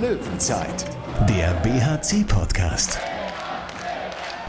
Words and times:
Löwenzeit, 0.00 0.84
der 1.26 1.54
BHC-Podcast. 1.62 2.98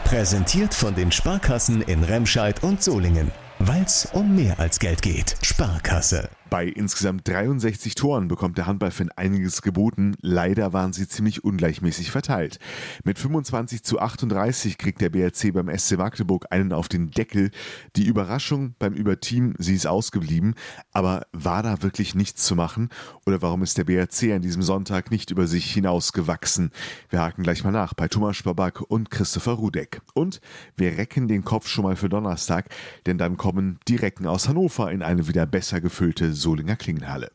Präsentiert 0.04 0.74
von 0.74 0.94
den 0.94 1.10
Sparkassen 1.10 1.80
in 1.80 2.04
Remscheid 2.04 2.62
und 2.62 2.82
Solingen. 2.82 3.30
Weil 3.58 3.82
es 3.82 4.06
um 4.12 4.36
mehr 4.36 4.60
als 4.60 4.78
Geld 4.78 5.00
geht. 5.00 5.36
Sparkasse. 5.42 6.28
Bei 6.50 6.64
insgesamt 6.64 7.28
63 7.28 7.94
Toren 7.94 8.28
bekommt 8.28 8.56
der 8.56 8.66
Handballfan 8.66 9.10
einiges 9.16 9.60
geboten. 9.60 10.14
Leider 10.22 10.72
waren 10.72 10.94
sie 10.94 11.06
ziemlich 11.06 11.44
ungleichmäßig 11.44 12.10
verteilt. 12.10 12.58
Mit 13.04 13.18
25 13.18 13.82
zu 13.82 13.98
38 13.98 14.78
kriegt 14.78 15.02
der 15.02 15.10
BRC 15.10 15.52
beim 15.52 15.68
SC 15.76 15.98
Magdeburg 15.98 16.46
einen 16.50 16.72
auf 16.72 16.88
den 16.88 17.10
Deckel. 17.10 17.50
Die 17.96 18.06
Überraschung 18.06 18.74
beim 18.78 18.94
Überteam, 18.94 19.54
sie 19.58 19.74
ist 19.74 19.86
ausgeblieben. 19.86 20.54
Aber 20.90 21.26
war 21.32 21.62
da 21.62 21.82
wirklich 21.82 22.14
nichts 22.14 22.44
zu 22.44 22.56
machen? 22.56 22.88
Oder 23.26 23.42
warum 23.42 23.62
ist 23.62 23.76
der 23.76 23.84
BRC 23.84 24.32
an 24.32 24.40
diesem 24.40 24.62
Sonntag 24.62 25.10
nicht 25.10 25.30
über 25.30 25.46
sich 25.46 25.70
hinausgewachsen? 25.70 26.70
Wir 27.10 27.20
haken 27.20 27.42
gleich 27.42 27.62
mal 27.62 27.72
nach 27.72 27.92
bei 27.92 28.08
Thomas 28.08 28.36
Spabak 28.36 28.80
und 28.80 29.10
Christopher 29.10 29.52
Rudeck. 29.52 30.00
Und 30.14 30.40
wir 30.76 30.96
recken 30.96 31.28
den 31.28 31.44
Kopf 31.44 31.68
schon 31.68 31.84
mal 31.84 31.96
für 31.96 32.08
Donnerstag, 32.08 32.70
denn 33.04 33.18
dann 33.18 33.36
kommen 33.36 33.78
die 33.86 33.96
Recken 33.96 34.26
aus 34.26 34.48
Hannover 34.48 34.90
in 34.90 35.02
eine 35.02 35.28
wieder 35.28 35.44
besser 35.44 35.82
gefüllte 35.82 36.37
Solinger 36.38 36.76
Klingenhalle. 36.76 37.30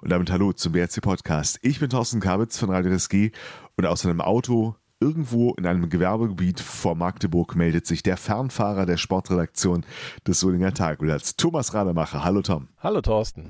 Und 0.00 0.10
damit 0.10 0.30
hallo 0.30 0.52
zum 0.52 0.72
BRC 0.72 1.00
Podcast. 1.00 1.58
Ich 1.62 1.78
bin 1.78 1.90
Thorsten 1.90 2.20
Kabitz 2.20 2.58
von 2.58 2.70
Radio 2.70 2.92
SG 2.92 3.30
und 3.76 3.86
aus 3.86 4.04
einem 4.04 4.20
Auto 4.20 4.74
irgendwo 5.00 5.52
in 5.54 5.66
einem 5.66 5.88
Gewerbegebiet 5.88 6.60
vor 6.60 6.94
Magdeburg 6.94 7.54
meldet 7.54 7.86
sich 7.86 8.02
der 8.02 8.16
Fernfahrer 8.16 8.86
der 8.86 8.96
Sportredaktion 8.96 9.84
des 10.26 10.40
Solinger 10.40 10.74
Tagblatts, 10.74 11.36
Thomas 11.36 11.74
Rademacher. 11.74 12.24
Hallo 12.24 12.42
Tom. 12.42 12.68
Hallo 12.80 13.00
Thorsten. 13.00 13.48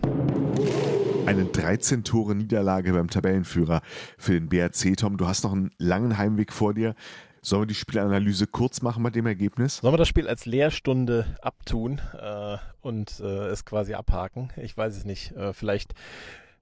Eine 1.26 1.44
13 1.44 2.04
Tore 2.04 2.34
Niederlage 2.34 2.92
beim 2.92 3.08
Tabellenführer 3.08 3.82
für 4.16 4.32
den 4.32 4.48
BRC. 4.48 4.96
Tom, 4.96 5.16
du 5.16 5.26
hast 5.26 5.44
noch 5.44 5.52
einen 5.52 5.70
langen 5.78 6.16
Heimweg 6.16 6.52
vor 6.52 6.74
dir. 6.74 6.94
Sollen 7.42 7.62
wir 7.62 7.66
die 7.66 7.74
Spielanalyse 7.74 8.46
kurz 8.46 8.82
machen 8.82 9.02
bei 9.02 9.10
dem 9.10 9.26
Ergebnis? 9.26 9.78
Sollen 9.78 9.94
wir 9.94 9.98
das 9.98 10.08
Spiel 10.08 10.28
als 10.28 10.46
Lehrstunde 10.46 11.36
abtun 11.40 12.00
äh, 12.18 12.56
und 12.80 13.20
äh, 13.20 13.48
es 13.48 13.64
quasi 13.64 13.94
abhaken? 13.94 14.52
Ich 14.56 14.76
weiß 14.76 14.96
es 14.96 15.04
nicht. 15.04 15.32
Äh, 15.32 15.52
vielleicht 15.52 15.94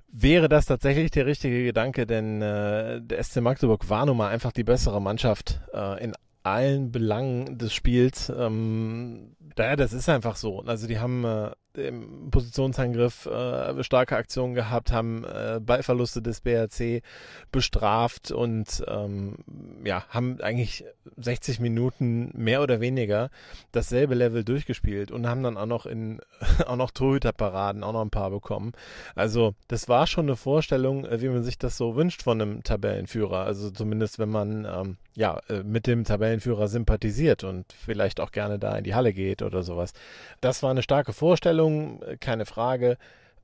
wäre 0.09 0.49
das 0.49 0.67
tatsächlich 0.67 1.11
der 1.11 1.27
richtige 1.27 1.65
Gedanke, 1.65 2.07
denn 2.07 2.41
äh, 2.43 3.01
der 3.03 3.23
SC 3.23 3.41
Magdeburg 3.41 3.89
war 3.91 4.07
nun 4.07 4.17
mal 4.17 4.29
einfach 4.29 4.53
die 4.53 4.65
bessere 4.65 5.01
Mannschaft 5.01 5.61
äh, 5.73 6.03
in 6.03 6.15
allen 6.47 6.93
Belangen 6.93 7.59
des 7.59 7.75
Spiels. 7.75 8.31
Ähm, 8.31 9.37
daher, 9.57 9.77
das 9.77 9.93
ist 9.93 10.09
einfach 10.09 10.37
so. 10.37 10.61
Also 10.61 10.87
die 10.87 11.01
haben 11.01 11.25
äh, 11.25 11.51
im 11.75 12.31
Positionsangriff 12.31 13.27
äh, 13.27 13.83
starke 13.83 14.17
Aktionen 14.17 14.55
gehabt, 14.55 14.93
haben 14.93 15.25
äh, 15.25 15.61
Ballverluste 15.61 16.23
des 16.23 16.41
BRC 16.41 17.03
bestraft 17.51 18.31
und 18.31 18.85
ähm, 18.87 19.37
ja, 19.85 20.05
haben 20.09 20.41
eigentlich 20.41 20.85
60 21.17 21.59
Minuten 21.59 22.31
mehr 22.35 22.63
oder 22.63 22.81
weniger 22.81 23.31
dasselbe 23.73 24.15
Level 24.15 24.45
durchgespielt 24.45 25.11
und 25.11 25.27
haben 25.27 25.43
dann 25.43 25.57
auch 25.57 25.67
noch 25.67 25.85
in 25.85 26.21
auch 26.67 26.77
noch 26.77 26.93
Torhüterparaden 26.93 27.83
auch 27.83 27.93
noch 27.93 28.03
ein 28.03 28.11
paar 28.11 28.31
bekommen. 28.31 28.73
Also 29.17 29.55
das 29.67 29.89
war 29.89 30.07
schon 30.07 30.27
eine 30.27 30.37
Vorstellung, 30.37 31.05
äh, 31.05 31.21
wie 31.21 31.29
man 31.29 31.43
sich 31.43 31.59
das 31.59 31.77
so 31.77 31.97
wünscht 31.97 32.23
von 32.23 32.41
einem 32.41 32.63
Tabellenführer. 32.63 33.41
Also 33.41 33.71
zumindest 33.71 34.21
wenn 34.21 34.31
man 34.31 34.65
ähm, 34.65 34.97
ja 35.17 35.41
äh, 35.49 35.63
mit 35.63 35.87
dem 35.87 36.05
Tabellenführer 36.05 36.69
sympathisiert 36.69 37.43
und 37.43 37.73
vielleicht 37.73 38.21
auch 38.21 38.31
gerne 38.31 38.59
da 38.59 38.77
in 38.77 38.85
die 38.85 38.95
Halle 38.95 39.13
geht 39.13 39.43
oder 39.43 39.63
sowas. 39.63 39.93
Das 40.41 40.63
war 40.63 40.71
eine 40.71 40.83
starke 40.83 41.13
Vorstellung 41.13 42.03
äh, 42.03 42.17
keine 42.19 42.47
Frage. 42.47 42.99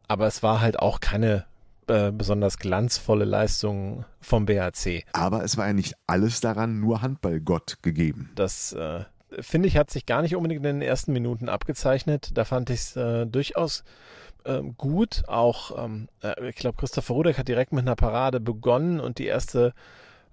Aber 0.09 0.27
es 0.27 0.43
war 0.43 0.61
halt 0.61 0.79
auch 0.79 1.01
keine 1.01 1.47
äh, 1.89 2.13
besonders 2.13 2.59
glanzvolle 2.59 3.25
Leistung 3.25 4.05
vom 4.21 4.47
BHC. 4.47 5.05
Aber 5.13 5.43
es 5.43 5.57
war 5.57 5.67
ja 5.67 5.73
nicht 5.73 5.95
alles 6.07 6.41
daran 6.41 6.81
nur 6.81 7.03
Handballgott 7.03 7.79
gegeben. 7.83 8.31
Das 8.35 8.73
äh, 8.73 9.05
finde 9.41 9.69
ich, 9.69 9.77
hat 9.77 9.91
sich 9.91 10.07
gar 10.07 10.23
nicht 10.23 10.37
unbedingt 10.37 10.65
in 10.65 10.81
den 10.81 10.83
ersten 10.83 11.13
Minuten 11.13 11.49
abgezeichnet. 11.49 12.31
Da 12.35 12.45
fand 12.45 12.71
ich 12.71 12.81
es 12.81 12.97
äh, 12.97 13.27
durchaus 13.27 13.85
ähm, 14.45 14.77
gut. 14.77 15.23
Auch, 15.29 15.83
ähm, 15.83 16.09
äh, 16.23 16.51
ich 16.51 16.57
glaube, 16.57 16.77
Christopher 16.77 17.15
Rudek 17.15 17.39
hat 17.39 17.49
direkt 17.49 17.73
mit 17.73 17.83
einer 17.83 17.97
Parade 17.97 18.41
begonnen 18.41 19.01
und 19.01 19.19
die 19.19 19.27
erste 19.27 19.73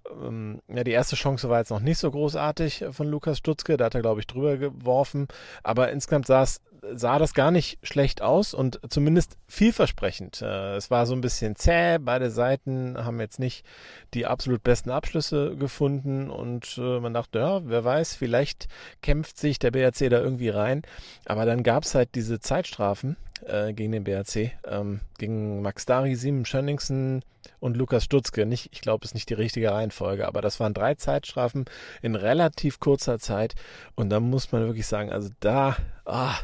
ähm, 0.09 0.61
ja, 0.67 0.83
die 0.83 0.91
erste 0.91 1.15
Chance 1.15 1.49
war 1.49 1.59
jetzt 1.59 1.71
noch 1.71 1.79
nicht 1.79 1.97
so 1.97 2.09
großartig 2.11 2.85
von 2.91 3.07
Lukas 3.07 3.37
Stutzke, 3.37 3.77
da 3.77 3.85
hat 3.85 3.95
er, 3.95 4.01
glaube 4.01 4.19
ich, 4.19 4.27
drüber 4.27 4.57
geworfen. 4.57 5.27
Aber 5.63 5.91
insgesamt 5.91 6.27
sah 6.27 6.43
es 6.43 6.61
sah 6.93 7.19
das 7.19 7.33
gar 7.33 7.51
nicht 7.51 7.79
schlecht 7.83 8.21
aus 8.21 8.53
und 8.53 8.79
zumindest 8.89 9.37
vielversprechend. 9.47 10.41
Äh, 10.41 10.75
es 10.75 10.91
war 10.91 11.05
so 11.05 11.13
ein 11.13 11.21
bisschen 11.21 11.55
zäh, 11.55 11.97
beide 11.99 12.29
Seiten 12.29 12.97
haben 12.97 13.19
jetzt 13.19 13.39
nicht 13.39 13.65
die 14.13 14.25
absolut 14.25 14.63
besten 14.63 14.89
Abschlüsse 14.89 15.55
gefunden 15.55 16.29
und 16.29 16.77
äh, 16.77 16.99
man 16.99 17.13
dachte, 17.13 17.39
ja, 17.39 17.61
wer 17.65 17.83
weiß, 17.83 18.15
vielleicht 18.15 18.67
kämpft 19.01 19.37
sich 19.37 19.59
der 19.59 19.71
BRC 19.71 20.09
da 20.09 20.19
irgendwie 20.19 20.49
rein. 20.49 20.81
Aber 21.25 21.45
dann 21.45 21.63
gab 21.63 21.83
es 21.83 21.95
halt 21.95 22.15
diese 22.15 22.39
Zeitstrafen 22.39 23.17
äh, 23.45 23.73
gegen 23.73 23.91
den 23.91 24.03
BRC, 24.03 24.51
ähm, 24.65 25.01
gegen 25.17 25.61
Max 25.61 25.85
Dari, 25.85 26.15
Simon 26.15 26.45
Schönningsen 26.45 27.23
und 27.59 27.77
Lukas 27.77 28.03
Stutzke. 28.03 28.45
Nicht, 28.45 28.69
ich 28.71 28.81
glaube, 28.81 29.05
es 29.05 29.11
ist 29.11 29.15
nicht 29.15 29.29
die 29.29 29.35
richtige 29.35 29.71
Reihenfolge, 29.71 30.27
aber 30.27 30.41
das 30.41 30.59
waren 30.59 30.73
drei 30.73 30.95
Zeitstrafen 30.95 31.65
in 32.01 32.15
relativ 32.15 32.79
kurzer 32.79 33.19
Zeit 33.19 33.55
und 33.95 34.09
da 34.09 34.19
muss 34.19 34.51
man 34.51 34.65
wirklich 34.65 34.87
sagen, 34.87 35.11
also 35.11 35.29
da, 35.39 35.77
ah, 36.05 36.35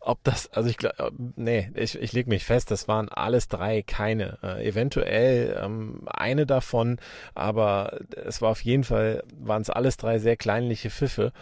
ob 0.00 0.22
das, 0.24 0.52
also 0.52 0.68
ich 0.68 0.76
glaube, 0.76 1.12
nee, 1.36 1.70
ich, 1.74 1.98
ich 2.00 2.12
lege 2.12 2.28
mich 2.28 2.44
fest, 2.44 2.70
das 2.70 2.88
waren 2.88 3.08
alles 3.08 3.48
drei 3.48 3.82
keine. 3.82 4.38
Äh, 4.42 4.66
eventuell 4.68 5.58
ähm, 5.62 6.02
eine 6.06 6.46
davon, 6.46 6.98
aber 7.34 7.98
es 8.24 8.40
war 8.40 8.50
auf 8.50 8.62
jeden 8.62 8.84
Fall, 8.84 9.22
waren 9.38 9.62
es 9.62 9.70
alles 9.70 9.96
drei 9.96 10.18
sehr 10.18 10.36
kleinliche 10.36 10.90
Pfiffe. 10.90 11.32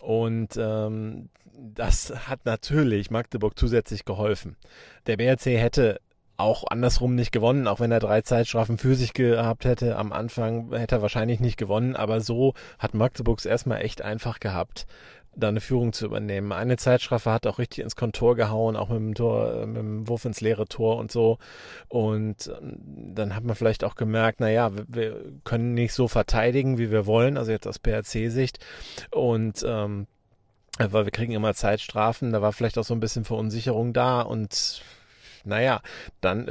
Und 0.00 0.56
ähm, 0.56 1.28
das 1.56 2.12
hat 2.28 2.44
natürlich 2.44 3.10
Magdeburg 3.10 3.58
zusätzlich 3.58 4.04
geholfen. 4.04 4.56
Der 5.06 5.16
BRC 5.16 5.46
hätte 5.46 6.00
auch 6.38 6.64
andersrum 6.68 7.14
nicht 7.14 7.32
gewonnen, 7.32 7.66
auch 7.66 7.80
wenn 7.80 7.92
er 7.92 8.00
drei 8.00 8.20
Zeitstrafen 8.20 8.76
für 8.76 8.94
sich 8.94 9.14
gehabt 9.14 9.64
hätte. 9.64 9.96
Am 9.96 10.12
Anfang 10.12 10.70
hätte 10.72 10.96
er 10.96 11.02
wahrscheinlich 11.02 11.40
nicht 11.40 11.56
gewonnen, 11.56 11.96
aber 11.96 12.20
so 12.20 12.52
hat 12.78 12.94
Magdeburgs 12.94 13.46
erstmal 13.46 13.80
echt 13.82 14.02
einfach 14.02 14.38
gehabt 14.38 14.86
da 15.36 15.48
eine 15.48 15.60
Führung 15.60 15.92
zu 15.92 16.06
übernehmen. 16.06 16.50
Eine 16.52 16.76
Zeitstrafe 16.76 17.30
hat 17.30 17.46
auch 17.46 17.58
richtig 17.58 17.84
ins 17.84 17.94
Kontor 17.94 18.36
gehauen, 18.36 18.74
auch 18.74 18.88
mit 18.88 18.98
dem 18.98 19.14
Tor, 19.14 19.62
äh, 19.62 19.66
mit 19.66 19.76
dem 19.76 20.08
Wurf 20.08 20.24
ins 20.24 20.40
leere 20.40 20.66
Tor 20.66 20.96
und 20.96 21.12
so. 21.12 21.38
Und 21.88 22.48
ähm, 22.48 23.14
dann 23.14 23.36
hat 23.36 23.44
man 23.44 23.54
vielleicht 23.54 23.84
auch 23.84 23.94
gemerkt, 23.94 24.40
naja, 24.40 24.74
wir, 24.74 24.86
wir 24.88 25.24
können 25.44 25.74
nicht 25.74 25.92
so 25.92 26.08
verteidigen, 26.08 26.78
wie 26.78 26.90
wir 26.90 27.06
wollen, 27.06 27.36
also 27.36 27.52
jetzt 27.52 27.66
aus 27.66 27.78
PRC-Sicht. 27.78 28.58
Und 29.10 29.64
ähm, 29.66 30.06
weil 30.78 31.04
wir 31.04 31.12
kriegen 31.12 31.32
immer 31.32 31.54
Zeitstrafen, 31.54 32.32
da 32.32 32.42
war 32.42 32.52
vielleicht 32.52 32.78
auch 32.78 32.84
so 32.84 32.94
ein 32.94 33.00
bisschen 33.00 33.24
Verunsicherung 33.24 33.92
da 33.92 34.20
und 34.20 34.82
naja, 35.44 35.80
dann 36.20 36.50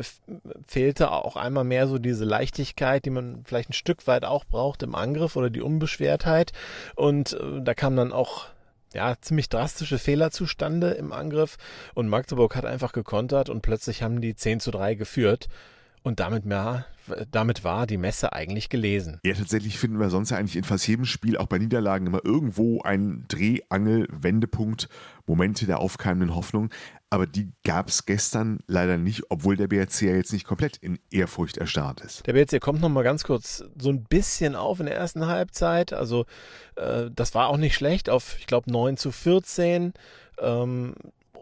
fehlte 0.66 1.12
auch 1.12 1.36
einmal 1.36 1.66
mehr 1.66 1.88
so 1.88 2.00
diese 2.00 2.24
Leichtigkeit, 2.24 3.04
die 3.04 3.10
man 3.10 3.44
vielleicht 3.44 3.72
ein 3.72 3.74
Stück 3.74 4.08
weit 4.08 4.24
auch 4.24 4.46
braucht 4.46 4.84
im 4.84 4.96
Angriff 4.96 5.36
oder 5.36 5.50
die 5.50 5.62
Unbeschwertheit. 5.62 6.54
Und 6.96 7.34
äh, 7.34 7.62
da 7.62 7.74
kam 7.74 7.98
dann 7.98 8.14
auch 8.14 8.48
ja, 8.96 9.16
ziemlich 9.20 9.50
drastische 9.50 10.00
Fehler 10.00 10.32
zustande 10.32 10.92
im 10.92 11.12
Angriff 11.12 11.58
und 11.94 12.08
Magdeburg 12.08 12.56
hat 12.56 12.66
einfach 12.66 12.94
gekontert 12.94 13.50
und 13.50 13.62
plötzlich 13.62 14.02
haben 14.02 14.22
die 14.22 14.36
10 14.36 14.62
zu 14.62 14.72
3 14.72 14.96
geführt. 14.96 15.50
Und 16.06 16.20
damit, 16.20 16.46
ja, 16.46 16.86
damit 17.32 17.64
war 17.64 17.88
die 17.88 17.98
Messe 17.98 18.32
eigentlich 18.32 18.70
gelesen. 18.70 19.20
Ja, 19.26 19.34
tatsächlich 19.34 19.80
finden 19.80 20.00
wir 20.00 20.12
sonst 20.12 20.30
ja 20.30 20.38
eigentlich 20.38 20.56
in 20.56 20.64
fast 20.64 20.88
jedem 20.88 21.06
Spiel, 21.06 21.36
auch 21.36 21.48
bei 21.48 21.58
Niederlagen, 21.58 22.06
immer 22.06 22.24
irgendwo 22.24 22.80
einen 22.84 23.26
Drehangel, 23.28 24.08
Wendepunkt, 24.12 24.88
Momente 25.26 25.66
der 25.66 25.80
aufkeimenden 25.80 26.36
Hoffnung. 26.36 26.70
Aber 27.10 27.26
die 27.26 27.52
gab 27.64 27.90
es 27.90 28.06
gestern 28.06 28.60
leider 28.68 29.00
nicht, 29.00 29.24
obwohl 29.30 29.58
der 29.58 29.68
BRC 29.68 30.04
ja 30.04 30.16
jetzt 30.16 30.32
nicht 30.32 30.46
komplett 30.46 30.78
in 30.78 31.00
Ehrfurcht 31.10 31.58
erstarrt 31.58 32.02
ist. 32.02 32.28
Der 32.28 32.34
BRC 32.34 32.62
kommt 32.62 32.82
nochmal 32.82 33.04
ganz 33.04 33.24
kurz 33.24 33.64
so 33.76 33.90
ein 33.90 34.04
bisschen 34.04 34.56
auf 34.56 34.80
in 34.80 34.86
der 34.86 34.96
ersten 34.96 35.26
Halbzeit. 35.26 35.92
Also 35.92 36.28
äh, 36.76 37.10
das 37.16 37.34
war 37.34 37.48
auch 37.48 37.58
nicht 37.58 37.74
schlecht 37.74 38.12
auf, 38.12 38.38
ich 38.38 38.46
glaube, 38.46 38.72
9 38.72 38.96
zu 38.98 39.12
14. 39.12 39.94
Ähm, 40.40 40.94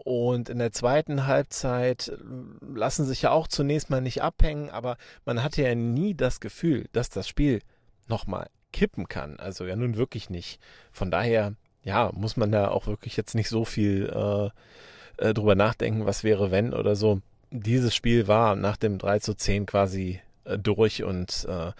und 0.04 0.50
in 0.50 0.58
der 0.58 0.72
zweiten 0.72 1.26
Halbzeit 1.26 2.12
lassen 2.60 3.06
sich 3.06 3.22
ja 3.22 3.30
auch 3.30 3.48
zunächst 3.48 3.88
mal 3.88 4.02
nicht 4.02 4.22
abhängen, 4.22 4.68
aber 4.68 4.98
man 5.24 5.42
hatte 5.42 5.62
ja 5.62 5.74
nie 5.74 6.14
das 6.14 6.40
Gefühl, 6.40 6.86
dass 6.92 7.08
das 7.08 7.26
Spiel 7.26 7.60
nochmal 8.06 8.48
kippen 8.72 9.08
kann. 9.08 9.38
Also 9.38 9.64
ja 9.64 9.76
nun 9.76 9.96
wirklich 9.96 10.28
nicht. 10.28 10.60
Von 10.92 11.10
daher, 11.10 11.54
ja, 11.82 12.10
muss 12.12 12.36
man 12.36 12.52
da 12.52 12.68
auch 12.68 12.86
wirklich 12.86 13.16
jetzt 13.16 13.34
nicht 13.34 13.48
so 13.48 13.64
viel 13.64 14.10
äh, 14.14 15.28
äh, 15.28 15.32
drüber 15.32 15.54
nachdenken, 15.54 16.04
was 16.04 16.22
wäre, 16.22 16.50
wenn 16.50 16.74
oder 16.74 16.96
so. 16.96 17.20
Dieses 17.50 17.94
Spiel 17.94 18.28
war 18.28 18.56
nach 18.56 18.76
dem 18.76 18.98
3 18.98 19.20
zu 19.20 19.34
10 19.34 19.64
quasi 19.64 20.20
äh, 20.20 20.33
durch 20.58 21.02
und 21.02 21.46
äh, 21.48 21.72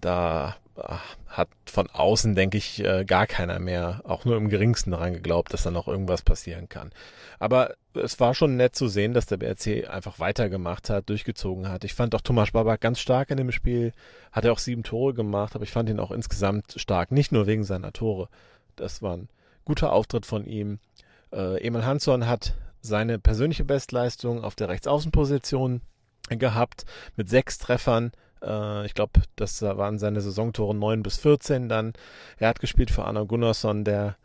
da 0.00 0.56
äh, 0.76 0.94
hat 1.28 1.48
von 1.66 1.88
außen, 1.90 2.34
denke 2.34 2.58
ich, 2.58 2.84
äh, 2.84 3.04
gar 3.04 3.26
keiner 3.26 3.58
mehr 3.58 4.02
auch 4.04 4.24
nur 4.24 4.36
im 4.36 4.48
geringsten 4.48 4.90
daran 4.90 5.14
geglaubt, 5.14 5.52
dass 5.52 5.62
da 5.62 5.70
noch 5.70 5.88
irgendwas 5.88 6.22
passieren 6.22 6.68
kann. 6.68 6.90
Aber 7.38 7.74
es 7.94 8.20
war 8.20 8.34
schon 8.34 8.56
nett 8.56 8.76
zu 8.76 8.88
sehen, 8.88 9.14
dass 9.14 9.26
der 9.26 9.38
BRC 9.38 9.88
einfach 9.90 10.18
weitergemacht 10.18 10.88
hat, 10.90 11.08
durchgezogen 11.08 11.68
hat. 11.68 11.84
Ich 11.84 11.94
fand 11.94 12.14
auch 12.14 12.20
Thomas 12.20 12.52
Babak 12.52 12.80
ganz 12.80 13.00
stark 13.00 13.30
in 13.30 13.36
dem 13.36 13.52
Spiel, 13.52 13.92
hat 14.30 14.44
er 14.44 14.52
auch 14.52 14.58
sieben 14.58 14.82
Tore 14.82 15.14
gemacht, 15.14 15.54
aber 15.54 15.64
ich 15.64 15.72
fand 15.72 15.88
ihn 15.88 16.00
auch 16.00 16.10
insgesamt 16.10 16.74
stark, 16.76 17.12
nicht 17.12 17.32
nur 17.32 17.46
wegen 17.46 17.64
seiner 17.64 17.92
Tore. 17.92 18.28
Das 18.76 19.02
war 19.02 19.16
ein 19.16 19.28
guter 19.64 19.92
Auftritt 19.92 20.26
von 20.26 20.46
ihm. 20.46 20.78
Äh, 21.32 21.66
Emil 21.66 21.84
Hansson 21.84 22.26
hat 22.26 22.54
seine 22.80 23.18
persönliche 23.18 23.64
Bestleistung 23.64 24.42
auf 24.42 24.54
der 24.54 24.68
Rechtsaußenposition 24.68 25.82
gehabt 26.36 26.84
mit 27.16 27.28
sechs 27.28 27.58
Treffern. 27.58 28.12
Äh, 28.42 28.86
ich 28.86 28.94
glaube, 28.94 29.20
das 29.36 29.62
waren 29.62 29.98
seine 29.98 30.20
Saisontore 30.20 30.74
9 30.74 31.02
bis 31.02 31.18
14 31.18 31.68
dann. 31.68 31.92
Er 32.38 32.48
hat 32.48 32.60
gespielt 32.60 32.90
für 32.90 33.04
Arno 33.04 33.26
Gunnarsson, 33.26 33.84
der 33.84 34.16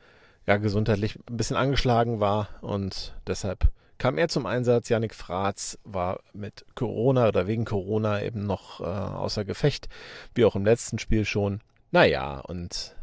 ja 0.46 0.58
gesundheitlich 0.58 1.20
ein 1.30 1.38
bisschen 1.38 1.58
angeschlagen 1.58 2.20
war 2.20 2.50
und 2.62 3.14
deshalb 3.28 3.70
kam 3.98 4.18
er 4.18 4.30
zum 4.30 4.46
Einsatz. 4.46 4.90
Yannick 4.90 5.14
Fratz 5.14 5.78
war 5.84 6.20
mit 6.34 6.66
Corona 6.76 7.28
oder 7.28 7.48
wegen 7.48 7.66
Corona 7.66 8.22
eben 8.22 8.46
noch 8.46 8.80
äh, 8.80 8.84
außer 8.84 9.44
Gefecht, 9.46 9.90
wie 10.36 10.46
auch 10.46 10.56
im 10.56 10.66
letzten 10.66 11.00
Spiel 11.00 11.26
schon. 11.26 11.62
Naja, 11.92 12.40
und 12.40 12.96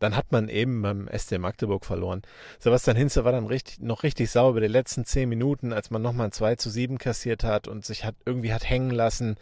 dann 0.00 0.16
hat 0.16 0.32
man 0.32 0.48
eben 0.48 0.82
beim 0.82 1.08
SC 1.16 1.38
Magdeburg 1.38 1.84
verloren. 1.84 2.22
Sebastian 2.58 2.96
Hinze 2.96 3.24
war 3.24 3.32
dann 3.32 3.46
richtig, 3.46 3.80
noch 3.80 4.02
richtig 4.02 4.30
sauber 4.30 4.54
bei 4.54 4.60
den 4.60 4.72
letzten 4.72 5.04
zehn 5.04 5.28
Minuten, 5.28 5.72
als 5.72 5.90
man 5.90 6.02
nochmal 6.02 6.28
ein 6.28 6.32
2 6.32 6.56
zu 6.56 6.70
7 6.70 6.98
kassiert 6.98 7.44
hat 7.44 7.68
und 7.68 7.84
sich 7.84 8.04
hat 8.04 8.16
irgendwie 8.24 8.52
hat 8.52 8.68
hängen 8.68 8.90
lassen. 8.90 9.36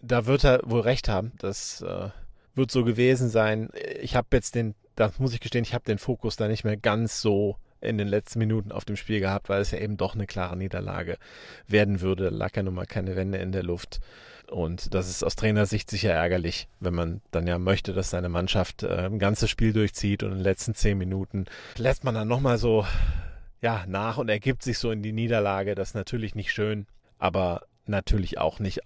Da 0.00 0.26
wird 0.26 0.44
er 0.44 0.60
wohl 0.64 0.80
recht 0.80 1.08
haben. 1.08 1.32
Das 1.38 1.80
äh, 1.82 2.10
wird 2.54 2.70
so 2.70 2.84
gewesen 2.84 3.30
sein. 3.30 3.70
Ich 4.00 4.16
habe 4.16 4.26
jetzt 4.32 4.56
den, 4.56 4.74
das 4.96 5.18
muss 5.20 5.32
ich 5.32 5.40
gestehen, 5.40 5.64
ich 5.64 5.72
habe 5.72 5.84
den 5.84 5.98
Fokus 5.98 6.36
da 6.36 6.48
nicht 6.48 6.64
mehr 6.64 6.76
ganz 6.76 7.20
so 7.20 7.56
in 7.82 7.98
den 7.98 8.08
letzten 8.08 8.38
Minuten 8.38 8.72
auf 8.72 8.84
dem 8.84 8.96
Spiel 8.96 9.20
gehabt, 9.20 9.48
weil 9.48 9.60
es 9.60 9.70
ja 9.70 9.78
eben 9.78 9.96
doch 9.96 10.14
eine 10.14 10.26
klare 10.26 10.56
Niederlage 10.56 11.18
werden 11.66 12.00
würde. 12.00 12.30
Lag 12.30 12.56
ja 12.56 12.62
nun 12.62 12.74
mal 12.74 12.86
keine 12.86 13.16
Wende 13.16 13.38
in 13.38 13.52
der 13.52 13.62
Luft. 13.62 14.00
Und 14.50 14.94
das 14.94 15.08
ist 15.08 15.24
aus 15.24 15.36
Trainersicht 15.36 15.90
sicher 15.90 16.12
ärgerlich, 16.12 16.68
wenn 16.78 16.94
man 16.94 17.22
dann 17.30 17.46
ja 17.46 17.58
möchte, 17.58 17.92
dass 17.92 18.10
seine 18.10 18.28
Mannschaft 18.28 18.82
äh, 18.82 19.06
ein 19.06 19.18
ganzes 19.18 19.48
Spiel 19.50 19.72
durchzieht 19.72 20.22
und 20.22 20.30
in 20.32 20.38
den 20.38 20.44
letzten 20.44 20.74
zehn 20.74 20.98
Minuten 20.98 21.46
lässt 21.76 22.04
man 22.04 22.14
dann 22.14 22.28
nochmal 22.28 22.58
so 22.58 22.84
ja, 23.62 23.84
nach 23.86 24.18
und 24.18 24.28
ergibt 24.28 24.62
sich 24.62 24.78
so 24.78 24.90
in 24.90 25.02
die 25.02 25.12
Niederlage. 25.12 25.74
Das 25.74 25.90
ist 25.90 25.94
natürlich 25.94 26.34
nicht 26.34 26.52
schön, 26.52 26.86
aber 27.18 27.62
natürlich 27.86 28.38
auch 28.38 28.58
nicht 28.58 28.80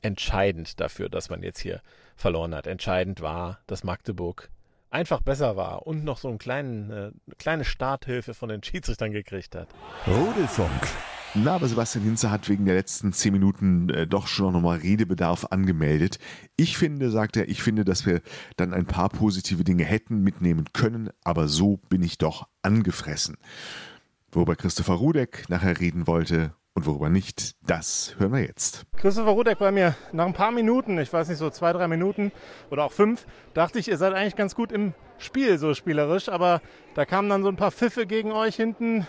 entscheidend 0.00 0.80
dafür, 0.80 1.08
dass 1.08 1.30
man 1.30 1.42
jetzt 1.42 1.60
hier 1.60 1.80
verloren 2.16 2.54
hat. 2.54 2.66
Entscheidend 2.66 3.20
war, 3.20 3.60
dass 3.66 3.84
Magdeburg 3.84 4.50
einfach 4.92 5.22
besser 5.22 5.56
war 5.56 5.86
und 5.86 6.04
noch 6.04 6.18
so 6.18 6.28
einen 6.28 6.38
kleinen, 6.38 6.90
äh, 6.90 7.10
kleine 7.38 7.64
Starthilfe 7.64 8.34
von 8.34 8.48
den 8.48 8.62
Schiedsrichtern 8.62 9.12
gekriegt 9.12 9.54
hat. 9.54 9.68
Rudelfunk. 10.06 10.88
Na, 11.34 11.54
aber 11.54 11.66
Sebastian 11.66 12.04
Hinze 12.04 12.30
hat 12.30 12.50
wegen 12.50 12.66
der 12.66 12.74
letzten 12.74 13.14
zehn 13.14 13.32
Minuten 13.32 13.88
äh, 13.88 14.06
doch 14.06 14.26
schon 14.26 14.52
nochmal 14.52 14.78
Redebedarf 14.80 15.46
angemeldet. 15.46 16.18
Ich 16.56 16.76
finde, 16.76 17.10
sagt 17.10 17.38
er, 17.38 17.48
ich 17.48 17.62
finde, 17.62 17.86
dass 17.86 18.04
wir 18.04 18.20
dann 18.56 18.74
ein 18.74 18.84
paar 18.84 19.08
positive 19.08 19.64
Dinge 19.64 19.84
hätten 19.84 20.22
mitnehmen 20.22 20.66
können, 20.74 21.08
aber 21.24 21.48
so 21.48 21.78
bin 21.88 22.02
ich 22.02 22.18
doch 22.18 22.48
angefressen. 22.60 23.38
Worüber 24.30 24.56
Christopher 24.56 24.94
Rudek 24.94 25.48
nachher 25.48 25.80
reden 25.80 26.06
wollte 26.06 26.54
und 26.74 26.86
worüber 26.86 27.08
nicht, 27.08 27.54
das 27.66 28.14
hören 28.18 28.32
wir 28.32 28.40
jetzt. 28.40 28.84
Christopher 28.96 29.30
Rudek 29.30 29.58
bei 29.58 29.70
mir. 29.72 29.94
Nach 30.12 30.26
ein 30.26 30.32
paar 30.32 30.52
Minuten, 30.52 30.98
ich 30.98 31.12
weiß 31.12 31.28
nicht, 31.28 31.38
so 31.38 31.50
zwei, 31.50 31.72
drei 31.72 31.88
Minuten 31.88 32.32
oder 32.70 32.84
auch 32.84 32.92
fünf, 32.92 33.26
dachte 33.54 33.78
ich, 33.78 33.88
ihr 33.88 33.98
seid 33.98 34.14
eigentlich 34.14 34.36
ganz 34.36 34.54
gut 34.54 34.72
im 34.72 34.94
Spiel, 35.18 35.58
so 35.58 35.74
spielerisch. 35.74 36.28
Aber 36.28 36.60
da 36.94 37.04
kamen 37.04 37.28
dann 37.28 37.42
so 37.42 37.48
ein 37.48 37.56
paar 37.56 37.72
Pfiffe 37.72 38.06
gegen 38.06 38.32
euch 38.32 38.56
hinten 38.56 39.06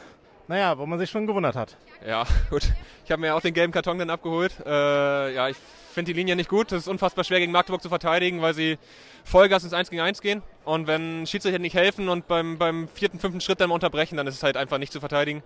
naja, 0.48 0.78
wo 0.78 0.86
man 0.86 1.00
sich 1.00 1.10
schon 1.10 1.26
gewundert 1.26 1.56
hat. 1.56 1.78
Ja, 2.06 2.26
gut. 2.50 2.64
Ich 3.06 3.12
habe 3.12 3.22
mir 3.22 3.36
auch 3.36 3.42
den 3.42 3.54
gelben 3.54 3.72
Karton 3.72 3.98
dann 3.98 4.10
abgeholt. 4.10 4.54
Äh, 4.66 5.34
ja, 5.34 5.50
ich 5.50 5.58
finde 5.94 6.12
die 6.12 6.20
Linie 6.20 6.36
nicht 6.36 6.50
gut. 6.50 6.72
Es 6.72 6.84
ist 6.84 6.88
unfassbar 6.88 7.24
schwer 7.24 7.40
gegen 7.40 7.52
Magdeburg 7.52 7.82
zu 7.82 7.90
verteidigen, 7.90 8.42
weil 8.42 8.54
sie 8.54 8.78
Vollgas 9.24 9.64
ins 9.64 9.74
1 9.74 9.90
gegen 9.90 10.02
1 10.02 10.22
gehen. 10.22 10.42
Und 10.66 10.88
wenn 10.88 11.26
Schiedsrichter 11.26 11.60
nicht 11.60 11.76
helfen 11.76 12.10
und 12.10 12.28
beim, 12.28 12.58
beim 12.58 12.88
vierten, 12.88 13.20
fünften 13.20 13.42
Schritt 13.42 13.62
dann 13.62 13.70
mal 13.70 13.76
unterbrechen, 13.76 14.18
dann 14.18 14.28
ist 14.28 14.36
es 14.36 14.44
halt 14.44 14.58
einfach 14.58 14.78
nicht 14.80 14.92
zu 14.92 15.00
verteidigen. 15.00 15.44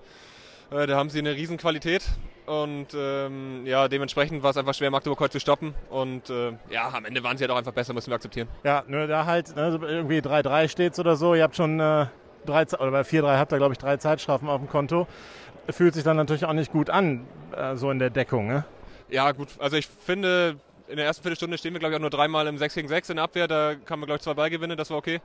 Äh, 0.71 0.87
da 0.87 0.97
haben 0.97 1.09
sie 1.09 1.19
eine 1.19 1.35
riesen 1.35 1.57
Qualität. 1.57 2.03
Und 2.45 2.87
ähm, 2.95 3.65
ja, 3.65 3.89
dementsprechend 3.89 4.41
war 4.41 4.51
es 4.51 4.57
einfach 4.57 4.73
schwer, 4.73 4.89
Magdeburg 4.89 5.19
heute 5.19 5.33
zu 5.33 5.39
stoppen. 5.39 5.73
Und 5.89 6.29
äh, 6.29 6.53
ja, 6.69 6.89
am 6.93 7.03
Ende 7.03 7.21
waren 7.23 7.37
sie 7.37 7.43
halt 7.43 7.51
auch 7.51 7.57
einfach 7.57 7.73
besser, 7.73 7.93
müssen 7.93 8.09
wir 8.09 8.15
akzeptieren. 8.15 8.47
Ja, 8.63 8.83
nur 8.87 9.05
da 9.07 9.25
halt 9.25 9.53
ne, 9.55 9.77
irgendwie 9.81 10.19
3-3 10.19 10.69
steht 10.69 10.97
oder 10.97 11.17
so. 11.17 11.35
Ihr 11.35 11.43
habt 11.43 11.57
schon 11.57 11.79
äh, 11.79 12.05
drei, 12.45 12.63
oder 12.63 12.91
bei 12.91 13.01
4-3 13.01 13.37
habt 13.37 13.51
ihr, 13.51 13.57
glaube 13.57 13.73
ich, 13.73 13.77
drei 13.77 13.97
Zeitstrafen 13.97 14.47
auf 14.47 14.61
dem 14.61 14.69
Konto. 14.69 15.07
Fühlt 15.69 15.93
sich 15.93 16.05
dann 16.05 16.15
natürlich 16.15 16.45
auch 16.45 16.53
nicht 16.53 16.71
gut 16.71 16.89
an, 16.89 17.27
äh, 17.53 17.75
so 17.75 17.91
in 17.91 17.99
der 17.99 18.09
Deckung. 18.09 18.47
Ne? 18.47 18.63
Ja, 19.09 19.31
gut. 19.33 19.49
Also 19.59 19.75
ich 19.75 19.87
finde, 19.87 20.55
in 20.87 20.95
der 20.95 21.05
ersten 21.05 21.23
Viertelstunde 21.23 21.57
stehen 21.57 21.73
wir, 21.73 21.79
glaube 21.79 21.93
ich, 21.93 21.97
auch 21.97 22.01
nur 22.01 22.09
dreimal 22.09 22.47
im 22.47 22.57
6 22.57 22.75
gegen 22.75 22.87
6 22.87 23.09
in 23.09 23.17
der 23.17 23.25
Abwehr. 23.25 23.49
Da 23.49 23.75
kann 23.75 23.99
man, 23.99 24.07
glaube 24.07 24.17
ich, 24.17 24.23
zwei 24.23 24.33
Beigewinne, 24.33 24.77
das 24.77 24.89
war 24.89 24.97
okay. 24.97 25.19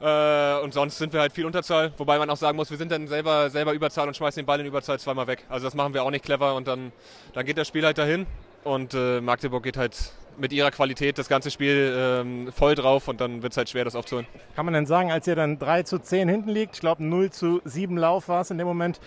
Äh, 0.00 0.60
und 0.62 0.74
sonst 0.74 0.98
sind 0.98 1.12
wir 1.12 1.20
halt 1.20 1.32
viel 1.32 1.46
Unterzahl, 1.46 1.92
wobei 1.96 2.18
man 2.18 2.28
auch 2.30 2.36
sagen 2.36 2.56
muss, 2.56 2.70
wir 2.70 2.76
sind 2.76 2.90
dann 2.90 3.06
selber, 3.06 3.50
selber 3.50 3.72
Überzahl 3.72 4.08
und 4.08 4.16
schmeißen 4.16 4.42
den 4.42 4.46
Ball 4.46 4.60
in 4.60 4.66
Überzahl 4.66 4.98
zweimal 4.98 5.26
weg. 5.26 5.44
Also 5.48 5.66
das 5.66 5.74
machen 5.74 5.94
wir 5.94 6.02
auch 6.02 6.10
nicht 6.10 6.24
clever 6.24 6.54
und 6.54 6.66
dann, 6.66 6.92
dann 7.32 7.46
geht 7.46 7.58
das 7.58 7.68
Spiel 7.68 7.84
halt 7.84 7.98
dahin 7.98 8.26
und 8.64 8.94
äh, 8.94 9.20
Magdeburg 9.20 9.62
geht 9.62 9.76
halt 9.76 10.12
mit 10.36 10.52
ihrer 10.52 10.70
Qualität 10.70 11.18
das 11.18 11.28
ganze 11.28 11.50
Spiel 11.50 11.94
ähm, 11.96 12.52
voll 12.52 12.74
drauf 12.74 13.08
und 13.08 13.20
dann 13.20 13.42
wird 13.42 13.52
es 13.52 13.56
halt 13.56 13.68
schwer, 13.68 13.84
das 13.84 13.94
aufzuholen. 13.94 14.26
Kann 14.56 14.64
man 14.64 14.74
denn 14.74 14.86
sagen, 14.86 15.12
als 15.12 15.26
ihr 15.26 15.36
dann 15.36 15.58
3 15.58 15.84
zu 15.84 15.98
10 15.98 16.28
hinten 16.28 16.50
liegt, 16.50 16.74
ich 16.74 16.80
glaube 16.80 17.04
0 17.04 17.30
zu 17.30 17.60
7 17.64 17.96
Lauf 17.96 18.28
war 18.28 18.40
es 18.40 18.50
in 18.50 18.58
dem 18.58 18.66
Moment, 18.66 19.00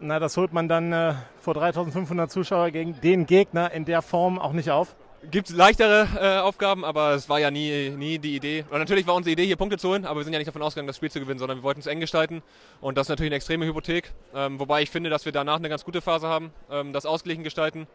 na, 0.00 0.18
das 0.18 0.36
holt 0.36 0.52
man 0.52 0.68
dann 0.68 0.92
äh, 0.92 1.14
vor 1.40 1.54
3500 1.54 2.30
Zuschauer 2.30 2.70
gegen 2.70 3.00
den 3.00 3.26
Gegner 3.26 3.72
in 3.72 3.86
der 3.86 4.02
Form 4.02 4.38
auch 4.38 4.52
nicht 4.52 4.70
auf? 4.70 4.94
Gibt 5.30 5.50
leichtere 5.50 6.08
äh, 6.20 6.38
Aufgaben, 6.40 6.84
aber 6.84 7.14
es 7.14 7.28
war 7.28 7.40
ja 7.40 7.50
nie, 7.50 7.90
nie 7.90 8.18
die 8.18 8.36
Idee. 8.36 8.64
Und 8.70 8.78
natürlich 8.78 9.06
war 9.06 9.14
unsere 9.14 9.32
Idee, 9.32 9.46
hier 9.46 9.56
Punkte 9.56 9.78
zu 9.78 9.88
holen, 9.88 10.04
aber 10.04 10.20
wir 10.20 10.24
sind 10.24 10.32
ja 10.32 10.38
nicht 10.38 10.48
davon 10.48 10.62
ausgegangen, 10.62 10.86
das 10.86 10.96
Spiel 10.96 11.10
zu 11.10 11.20
gewinnen, 11.20 11.38
sondern 11.38 11.58
wir 11.58 11.62
wollten 11.62 11.80
es 11.80 11.86
eng 11.86 12.00
gestalten. 12.00 12.42
Und 12.80 12.96
das 12.96 13.06
ist 13.06 13.08
natürlich 13.10 13.30
eine 13.30 13.36
extreme 13.36 13.66
Hypothek. 13.66 14.12
Ähm, 14.34 14.60
wobei 14.60 14.82
ich 14.82 14.90
finde, 14.90 15.10
dass 15.10 15.24
wir 15.24 15.32
danach 15.32 15.56
eine 15.56 15.68
ganz 15.68 15.84
gute 15.84 16.00
Phase 16.00 16.28
haben, 16.28 16.52
ähm, 16.70 16.92
das 16.92 17.06
ausgeglichen 17.06 17.44
gestalten 17.44 17.86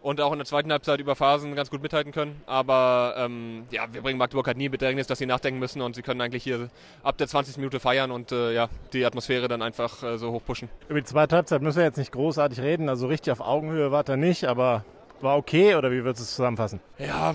und 0.00 0.20
auch 0.20 0.32
in 0.32 0.38
der 0.38 0.46
zweiten 0.46 0.70
Halbzeit 0.70 1.00
über 1.00 1.16
Phasen 1.16 1.54
ganz 1.54 1.70
gut 1.70 1.82
mithalten 1.82 2.12
können. 2.12 2.40
Aber 2.46 3.14
ähm, 3.16 3.66
ja, 3.70 3.86
wir 3.92 4.02
bringen 4.02 4.18
Magdeburg 4.18 4.46
halt 4.46 4.56
nie 4.56 4.68
Bedrängnis, 4.68 5.06
dass 5.06 5.18
sie 5.18 5.26
nachdenken 5.26 5.58
müssen 5.58 5.82
und 5.82 5.96
sie 5.96 6.02
können 6.02 6.20
eigentlich 6.20 6.44
hier 6.44 6.68
ab 7.02 7.18
der 7.18 7.26
20. 7.26 7.56
Minute 7.56 7.80
feiern 7.80 8.10
und 8.10 8.32
äh, 8.32 8.52
ja, 8.52 8.68
die 8.92 9.04
Atmosphäre 9.04 9.48
dann 9.48 9.62
einfach 9.62 10.02
äh, 10.02 10.18
so 10.18 10.32
hoch 10.32 10.42
pushen. 10.44 10.68
Über 10.88 11.00
die 11.00 11.06
zweite 11.06 11.36
Halbzeit 11.36 11.62
müssen 11.62 11.78
wir 11.78 11.84
jetzt 11.84 11.98
nicht 11.98 12.12
großartig 12.12 12.60
reden, 12.60 12.88
also 12.88 13.06
richtig 13.06 13.32
auf 13.32 13.40
Augenhöhe 13.40 13.90
war 13.90 14.08
er 14.08 14.16
nicht, 14.16 14.44
aber 14.44 14.84
war 15.20 15.36
okay 15.36 15.74
oder 15.74 15.90
wie 15.90 16.04
würdest 16.04 16.20
du 16.20 16.24
es 16.24 16.36
zusammenfassen? 16.36 16.80
Ja, 16.98 17.34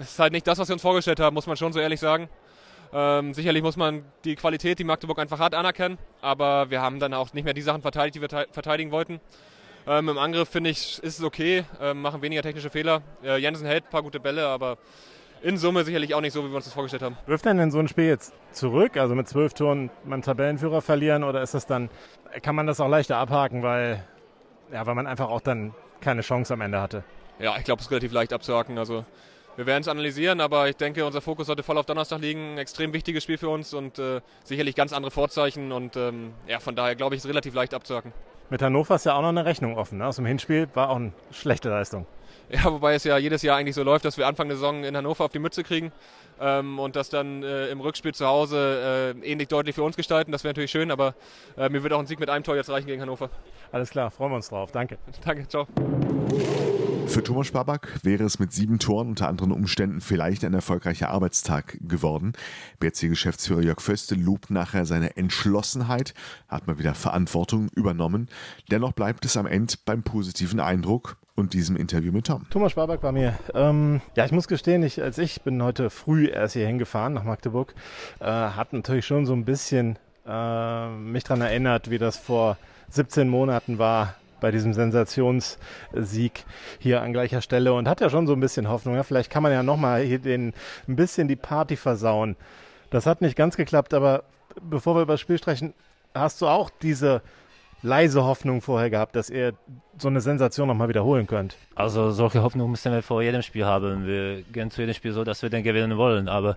es 0.00 0.10
ist 0.10 0.18
halt 0.18 0.32
nicht 0.32 0.46
das, 0.46 0.58
was 0.58 0.68
wir 0.68 0.74
uns 0.74 0.82
vorgestellt 0.82 1.20
haben, 1.20 1.34
muss 1.34 1.46
man 1.46 1.56
schon 1.56 1.72
so 1.72 1.80
ehrlich 1.80 2.00
sagen. 2.00 2.28
Ähm, 2.92 3.34
sicherlich 3.34 3.62
muss 3.62 3.76
man 3.76 4.04
die 4.24 4.34
Qualität, 4.34 4.78
die 4.78 4.84
Magdeburg 4.84 5.18
einfach 5.18 5.38
hat, 5.38 5.54
anerkennen, 5.54 5.98
aber 6.20 6.70
wir 6.70 6.82
haben 6.82 6.98
dann 6.98 7.14
auch 7.14 7.32
nicht 7.32 7.44
mehr 7.44 7.54
die 7.54 7.62
Sachen 7.62 7.82
verteidigt, 7.82 8.16
die 8.16 8.20
wir 8.20 8.28
verteidigen 8.50 8.90
wollten. 8.90 9.20
Ähm, 9.86 10.08
Im 10.08 10.18
Angriff 10.18 10.48
finde 10.48 10.70
ich, 10.70 11.02
ist 11.02 11.18
es 11.18 11.24
okay, 11.24 11.64
ähm, 11.80 12.02
machen 12.02 12.20
weniger 12.20 12.42
technische 12.42 12.68
Fehler. 12.68 13.02
Äh, 13.22 13.38
Jensen 13.38 13.66
hält 13.66 13.84
ein 13.84 13.90
paar 13.90 14.02
gute 14.02 14.20
Bälle, 14.20 14.46
aber 14.46 14.76
in 15.42 15.56
Summe 15.56 15.84
sicherlich 15.84 16.14
auch 16.14 16.20
nicht 16.20 16.32
so, 16.32 16.44
wie 16.44 16.48
wir 16.48 16.56
uns 16.56 16.66
das 16.66 16.74
vorgestellt 16.74 17.02
haben. 17.02 17.16
Wirft 17.26 17.44
denn 17.44 17.56
denn 17.56 17.70
so 17.70 17.78
ein 17.78 17.88
Spiel 17.88 18.04
jetzt 18.04 18.34
zurück, 18.52 18.96
also 18.96 19.14
mit 19.14 19.28
zwölf 19.28 19.54
Toren 19.54 19.90
beim 20.04 20.22
Tabellenführer 20.22 20.82
verlieren, 20.82 21.24
oder 21.24 21.42
ist 21.42 21.54
das 21.54 21.66
dann, 21.66 21.88
kann 22.42 22.54
man 22.54 22.66
das 22.66 22.80
auch 22.80 22.88
leichter 22.88 23.16
abhaken, 23.16 23.62
weil, 23.62 24.04
ja, 24.72 24.84
weil 24.84 24.94
man 24.94 25.06
einfach 25.06 25.30
auch 25.30 25.40
dann 25.40 25.74
keine 26.00 26.22
Chance 26.22 26.54
am 26.54 26.60
Ende 26.60 26.80
hatte? 26.80 27.04
Ja, 27.38 27.56
ich 27.56 27.64
glaube, 27.64 27.80
es 27.80 27.86
ist 27.86 27.90
relativ 27.90 28.12
leicht 28.12 28.32
abzuhaken. 28.32 28.78
Also 28.78 29.04
wir 29.56 29.66
werden 29.66 29.82
es 29.82 29.88
analysieren, 29.88 30.40
aber 30.40 30.68
ich 30.68 30.76
denke, 30.76 31.04
unser 31.04 31.20
Fokus 31.20 31.46
sollte 31.46 31.62
voll 31.62 31.78
auf 31.78 31.86
Donnerstag 31.86 32.20
liegen. 32.20 32.54
Ein 32.54 32.58
extrem 32.58 32.92
wichtiges 32.92 33.22
Spiel 33.22 33.38
für 33.38 33.48
uns 33.48 33.74
und 33.74 33.98
äh, 33.98 34.20
sicherlich 34.44 34.74
ganz 34.74 34.92
andere 34.92 35.10
Vorzeichen 35.10 35.72
und 35.72 35.96
ähm, 35.96 36.32
ja, 36.46 36.60
von 36.60 36.76
daher 36.76 36.94
glaube 36.94 37.14
ich, 37.14 37.18
ist 37.18 37.24
es 37.24 37.28
relativ 37.30 37.54
leicht 37.54 37.74
abzuhaken. 37.74 38.12
Mit 38.50 38.62
Hannover 38.62 38.96
ist 38.96 39.06
ja 39.06 39.14
auch 39.14 39.22
noch 39.22 39.28
eine 39.28 39.44
Rechnung 39.44 39.76
offen. 39.76 39.98
Ne? 39.98 40.06
Aus 40.06 40.16
dem 40.16 40.26
Hinspiel 40.26 40.68
war 40.74 40.90
auch 40.90 40.96
eine 40.96 41.12
schlechte 41.30 41.68
Leistung. 41.68 42.06
Ja, 42.52 42.64
wobei 42.64 42.94
es 42.94 43.04
ja 43.04 43.16
jedes 43.16 43.42
Jahr 43.42 43.56
eigentlich 43.56 43.76
so 43.76 43.84
läuft, 43.84 44.04
dass 44.04 44.18
wir 44.18 44.26
Anfang 44.26 44.48
der 44.48 44.56
Saison 44.56 44.82
in 44.82 44.96
Hannover 44.96 45.24
auf 45.24 45.30
die 45.30 45.38
Mütze 45.38 45.62
kriegen 45.62 45.92
ähm, 46.40 46.80
und 46.80 46.96
das 46.96 47.08
dann 47.08 47.44
äh, 47.44 47.68
im 47.68 47.80
Rückspiel 47.80 48.12
zu 48.12 48.26
Hause 48.26 49.14
äh, 49.22 49.30
ähnlich 49.30 49.48
deutlich 49.48 49.76
für 49.76 49.84
uns 49.84 49.96
gestalten. 49.96 50.32
Das 50.32 50.42
wäre 50.42 50.50
natürlich 50.50 50.72
schön, 50.72 50.90
aber 50.90 51.14
äh, 51.56 51.68
mir 51.68 51.84
wird 51.84 51.92
auch 51.92 52.00
ein 52.00 52.06
Sieg 52.06 52.18
mit 52.18 52.28
einem 52.28 52.42
Tor 52.42 52.56
jetzt 52.56 52.68
reichen 52.68 52.88
gegen 52.88 53.00
Hannover. 53.00 53.30
Alles 53.70 53.90
klar, 53.90 54.10
freuen 54.10 54.32
wir 54.32 54.36
uns 54.36 54.48
drauf. 54.48 54.72
Danke. 54.72 54.98
Danke, 55.24 55.46
ciao. 55.46 55.68
Für 57.06 57.24
Thomas 57.24 57.48
Spabak 57.48 58.00
wäre 58.04 58.24
es 58.24 58.38
mit 58.38 58.52
sieben 58.52 58.78
Toren 58.78 59.08
unter 59.08 59.28
anderen 59.28 59.52
Umständen 59.52 60.00
vielleicht 60.00 60.44
ein 60.44 60.54
erfolgreicher 60.54 61.10
Arbeitstag 61.10 61.76
geworden. 61.80 62.32
BRC-Geschäftsführer 62.78 63.62
Jörg 63.62 63.80
Föste 63.80 64.14
lobt 64.14 64.50
nachher 64.50 64.86
seine 64.86 65.16
Entschlossenheit, 65.16 66.14
hat 66.48 66.66
mal 66.66 66.78
wieder 66.78 66.94
Verantwortung 66.94 67.68
übernommen. 67.74 68.28
Dennoch 68.70 68.92
bleibt 68.92 69.24
es 69.24 69.36
am 69.36 69.46
Ende 69.46 69.74
beim 69.84 70.04
positiven 70.04 70.60
Eindruck 70.60 71.16
und 71.40 71.54
diesem 71.54 71.76
Interview 71.76 72.12
mit 72.12 72.26
Tom. 72.26 72.46
Thomas 72.50 72.72
Sparback 72.72 73.00
bei 73.00 73.10
mir. 73.10 73.34
Ähm, 73.54 74.00
ja, 74.14 74.24
ich 74.24 74.32
muss 74.32 74.46
gestehen, 74.46 74.82
ich, 74.82 75.02
als 75.02 75.18
ich 75.18 75.40
bin 75.42 75.62
heute 75.62 75.90
früh 75.90 76.28
erst 76.28 76.52
hier 76.52 76.66
hingefahren 76.66 77.14
nach 77.14 77.24
Magdeburg, 77.24 77.74
äh, 78.20 78.24
hat 78.26 78.72
natürlich 78.72 79.06
schon 79.06 79.26
so 79.26 79.32
ein 79.32 79.44
bisschen 79.44 79.98
äh, 80.26 80.88
mich 80.90 81.24
daran 81.24 81.40
erinnert, 81.40 81.90
wie 81.90 81.98
das 81.98 82.16
vor 82.16 82.56
17 82.90 83.28
Monaten 83.28 83.78
war, 83.78 84.14
bei 84.40 84.50
diesem 84.50 84.72
Sensationssieg 84.72 86.44
hier 86.78 87.02
an 87.02 87.12
gleicher 87.12 87.42
Stelle 87.42 87.72
und 87.72 87.88
hat 87.88 88.00
ja 88.00 88.08
schon 88.08 88.26
so 88.26 88.32
ein 88.32 88.40
bisschen 88.40 88.68
Hoffnung. 88.68 88.94
Ja, 88.94 89.02
vielleicht 89.02 89.30
kann 89.30 89.42
man 89.42 89.52
ja 89.52 89.62
nochmal 89.62 90.02
hier 90.02 90.18
den, 90.18 90.54
ein 90.88 90.96
bisschen 90.96 91.28
die 91.28 91.36
Party 91.36 91.76
versauen. 91.76 92.36
Das 92.90 93.06
hat 93.06 93.20
nicht 93.20 93.36
ganz 93.36 93.56
geklappt, 93.56 93.94
aber 93.94 94.24
bevor 94.62 94.94
wir 94.96 95.02
über 95.02 95.14
das 95.14 95.20
Spiel 95.20 95.38
sprechen, 95.38 95.74
hast 96.14 96.40
du 96.40 96.48
auch 96.48 96.70
diese 96.82 97.22
leise 97.82 98.24
Hoffnung 98.24 98.60
vorher 98.60 98.90
gehabt, 98.90 99.16
dass 99.16 99.30
ihr 99.30 99.54
so 99.98 100.08
eine 100.08 100.20
Sensation 100.20 100.68
nochmal 100.68 100.88
wiederholen 100.88 101.26
könnt? 101.26 101.56
Also 101.74 102.10
solche 102.10 102.42
Hoffnung 102.42 102.70
müssen 102.70 102.92
wir 102.92 103.02
vor 103.02 103.22
jedem 103.22 103.42
Spiel 103.42 103.64
haben. 103.64 104.06
Wir 104.06 104.42
gehen 104.42 104.70
zu 104.70 104.80
jedem 104.80 104.94
Spiel 104.94 105.12
so, 105.12 105.24
dass 105.24 105.42
wir 105.42 105.50
den 105.50 105.62
gewinnen 105.62 105.96
wollen. 105.96 106.28
Aber 106.28 106.56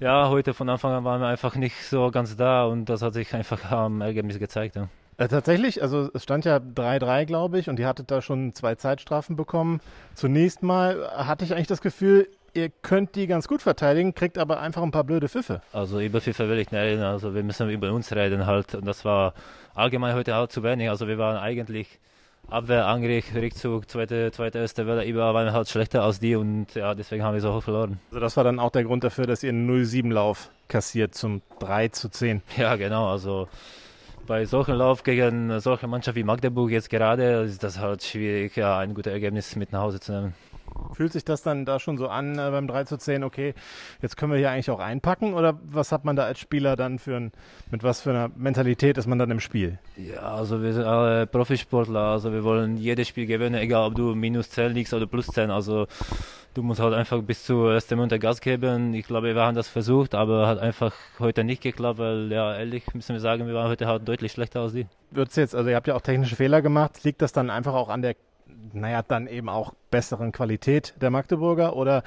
ja, 0.00 0.28
heute 0.28 0.54
von 0.54 0.68
Anfang 0.68 0.92
an 0.92 1.04
waren 1.04 1.20
wir 1.20 1.28
einfach 1.28 1.56
nicht 1.56 1.76
so 1.84 2.10
ganz 2.10 2.36
da 2.36 2.64
und 2.64 2.86
das 2.86 3.02
hat 3.02 3.14
sich 3.14 3.34
einfach 3.34 3.70
am 3.70 4.00
Ergebnis 4.00 4.38
gezeigt. 4.38 4.76
Ja. 4.76 4.88
Äh, 5.18 5.26
tatsächlich, 5.26 5.82
also 5.82 6.08
es 6.14 6.22
stand 6.22 6.44
ja 6.44 6.58
3-3, 6.58 7.24
glaube 7.24 7.58
ich, 7.58 7.68
und 7.68 7.80
ihr 7.80 7.88
hattet 7.88 8.10
da 8.10 8.22
schon 8.22 8.54
zwei 8.54 8.76
Zeitstrafen 8.76 9.34
bekommen. 9.34 9.80
Zunächst 10.14 10.62
mal 10.62 11.10
hatte 11.12 11.44
ich 11.44 11.54
eigentlich 11.54 11.66
das 11.66 11.80
Gefühl, 11.80 12.28
ihr 12.54 12.70
könnt 12.70 13.14
die 13.14 13.26
ganz 13.26 13.48
gut 13.48 13.62
verteidigen, 13.62 14.14
kriegt 14.14 14.38
aber 14.38 14.60
einfach 14.60 14.82
ein 14.82 14.90
paar 14.90 15.04
blöde 15.04 15.28
Pfiffe. 15.28 15.60
Also 15.72 16.00
über 16.00 16.20
Pfiffe 16.20 16.48
will 16.48 16.58
ich 16.58 16.70
nicht 16.70 16.80
reden, 16.80 17.02
also 17.02 17.34
wir 17.34 17.42
müssen 17.42 17.68
über 17.70 17.92
uns 17.92 18.14
reden 18.14 18.46
halt. 18.46 18.74
Und 18.74 18.86
das 18.86 19.04
war 19.04 19.34
allgemein 19.74 20.14
heute 20.14 20.34
halt 20.34 20.52
zu 20.52 20.62
wenig. 20.62 20.88
Also 20.90 21.08
wir 21.08 21.18
waren 21.18 21.36
eigentlich 21.36 21.98
Abwehr, 22.50 22.86
Angriff, 22.86 23.34
Rückzug, 23.34 23.90
zweite, 23.90 24.32
zweite, 24.32 24.58
erste 24.58 24.86
Welle, 24.86 25.04
überall 25.04 25.34
waren 25.34 25.46
wir 25.46 25.52
halt 25.52 25.68
schlechter 25.68 26.02
als 26.02 26.18
die 26.18 26.34
und 26.34 26.74
ja, 26.74 26.94
deswegen 26.94 27.22
haben 27.22 27.34
wir 27.34 27.42
so 27.42 27.52
hoch 27.52 27.62
verloren. 27.62 28.00
Also 28.08 28.20
das 28.20 28.38
war 28.38 28.44
dann 28.44 28.58
auch 28.58 28.70
der 28.70 28.84
Grund 28.84 29.04
dafür, 29.04 29.26
dass 29.26 29.42
ihr 29.42 29.50
einen 29.50 29.68
0-7-Lauf 29.68 30.48
kassiert 30.66 31.14
zum 31.14 31.42
3 31.58 31.88
zu 31.88 32.08
10. 32.08 32.42
Ja, 32.56 32.76
genau, 32.76 33.10
also 33.10 33.48
bei 34.26 34.46
solchen 34.46 34.76
Lauf 34.76 35.02
gegen 35.02 35.60
solche 35.60 35.86
Mannschaft 35.86 36.16
wie 36.16 36.24
Magdeburg 36.24 36.70
jetzt 36.70 36.88
gerade 36.88 37.42
ist 37.42 37.62
das 37.62 37.78
halt 37.78 38.02
schwierig, 38.02 38.56
ja, 38.56 38.78
ein 38.78 38.94
gutes 38.94 39.12
Ergebnis 39.12 39.54
mit 39.54 39.72
nach 39.72 39.82
Hause 39.82 40.00
zu 40.00 40.12
nehmen. 40.12 40.34
Fühlt 40.94 41.12
sich 41.12 41.24
das 41.24 41.42
dann 41.42 41.64
da 41.64 41.78
schon 41.78 41.98
so 41.98 42.08
an 42.08 42.38
äh, 42.38 42.50
beim 42.50 42.66
3 42.66 42.84
zu 42.84 42.98
10, 42.98 43.24
okay, 43.24 43.54
jetzt 44.02 44.16
können 44.16 44.32
wir 44.32 44.38
hier 44.38 44.50
eigentlich 44.50 44.70
auch 44.70 44.80
einpacken 44.80 45.34
oder 45.34 45.58
was 45.62 45.92
hat 45.92 46.04
man 46.04 46.16
da 46.16 46.24
als 46.24 46.38
Spieler 46.38 46.76
dann 46.76 46.98
für 46.98 47.16
ein, 47.16 47.32
mit 47.70 47.82
was 47.82 48.00
für 48.00 48.10
einer 48.10 48.30
Mentalität 48.36 48.98
ist 48.98 49.06
man 49.06 49.18
dann 49.18 49.30
im 49.30 49.40
Spiel? 49.40 49.78
Ja, 49.96 50.34
also 50.34 50.62
wir 50.62 50.72
sind 50.72 50.84
alle 50.84 51.26
Profisportler, 51.26 52.00
also 52.00 52.32
wir 52.32 52.44
wollen 52.44 52.76
jedes 52.76 53.08
Spiel 53.08 53.26
gewinnen, 53.26 53.54
egal 53.54 53.88
ob 53.88 53.94
du 53.94 54.14
minus 54.14 54.50
10 54.50 54.72
liegst 54.72 54.94
oder 54.94 55.06
plus 55.06 55.26
10, 55.26 55.50
also 55.50 55.86
du 56.54 56.62
musst 56.62 56.80
halt 56.80 56.94
einfach 56.94 57.22
bis 57.22 57.44
zur 57.44 57.72
ersten 57.72 57.94
Minute 57.94 58.18
Gas 58.18 58.40
geben. 58.40 58.92
Ich 58.92 59.06
glaube, 59.06 59.34
wir 59.34 59.40
haben 59.40 59.54
das 59.54 59.68
versucht, 59.68 60.14
aber 60.14 60.48
hat 60.48 60.58
einfach 60.58 60.92
heute 61.20 61.44
nicht 61.44 61.62
geklappt, 61.62 61.98
weil 61.98 62.32
ja, 62.32 62.56
ehrlich 62.56 62.82
müssen 62.94 63.14
wir 63.14 63.20
sagen, 63.20 63.46
wir 63.46 63.54
waren 63.54 63.68
heute 63.68 63.86
halt 63.86 64.08
deutlich 64.08 64.32
schlechter 64.32 64.60
als 64.60 64.72
die. 64.72 64.86
Wird's 65.12 65.36
jetzt, 65.36 65.54
also 65.54 65.70
ihr 65.70 65.76
habt 65.76 65.86
ja 65.86 65.94
auch 65.94 66.00
technische 66.00 66.34
Fehler 66.34 66.60
gemacht, 66.60 67.04
liegt 67.04 67.22
das 67.22 67.32
dann 67.32 67.50
einfach 67.50 67.74
auch 67.74 67.88
an 67.88 68.02
der 68.02 68.16
naja, 68.72 69.02
dann 69.02 69.26
eben 69.26 69.48
auch 69.48 69.74
besseren 69.90 70.32
Qualität 70.32 70.94
der 71.00 71.10
Magdeburger 71.10 71.76
oder 71.76 72.02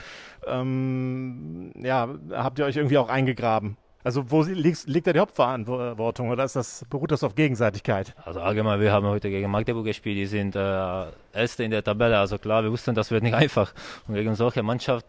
ähm, 0.46 1.72
ja, 1.82 2.10
habt 2.32 2.60
ihr 2.60 2.66
euch 2.66 2.78
irgendwie 2.78 2.98
auch 2.98 3.10
eingegraben? 3.10 3.78
Also 4.04 4.32
wo 4.32 4.42
liegt, 4.42 4.88
liegt 4.88 5.06
da 5.06 5.14
die 5.14 5.20
Hauptverantwortung 5.20 6.30
oder 6.30 6.44
ist 6.44 6.56
das, 6.56 6.86
beruht 6.90 7.12
das 7.12 7.24
auf 7.24 7.36
Gegenseitigkeit? 7.36 8.16
Also 8.26 8.42
allgemein, 8.42 8.80
wir 8.80 8.92
haben 8.92 9.06
heute 9.06 9.30
gegen 9.30 9.52
Magdeburg 9.52 9.86
gespielt, 9.86 10.18
die 10.18 10.26
sind 10.26 10.56
äh, 10.56 11.06
Erste 11.34 11.64
in 11.64 11.72
der 11.72 11.84
Tabelle, 11.84 12.18
also 12.18 12.38
klar, 12.40 12.64
wir 12.64 12.72
wussten, 12.72 12.96
das 12.96 13.12
wird 13.12 13.24
nicht 13.24 13.36
einfach. 13.36 13.74
Und 14.08 14.16
gegen 14.16 14.34
solche 14.36 14.64
Mannschaft 14.64 15.06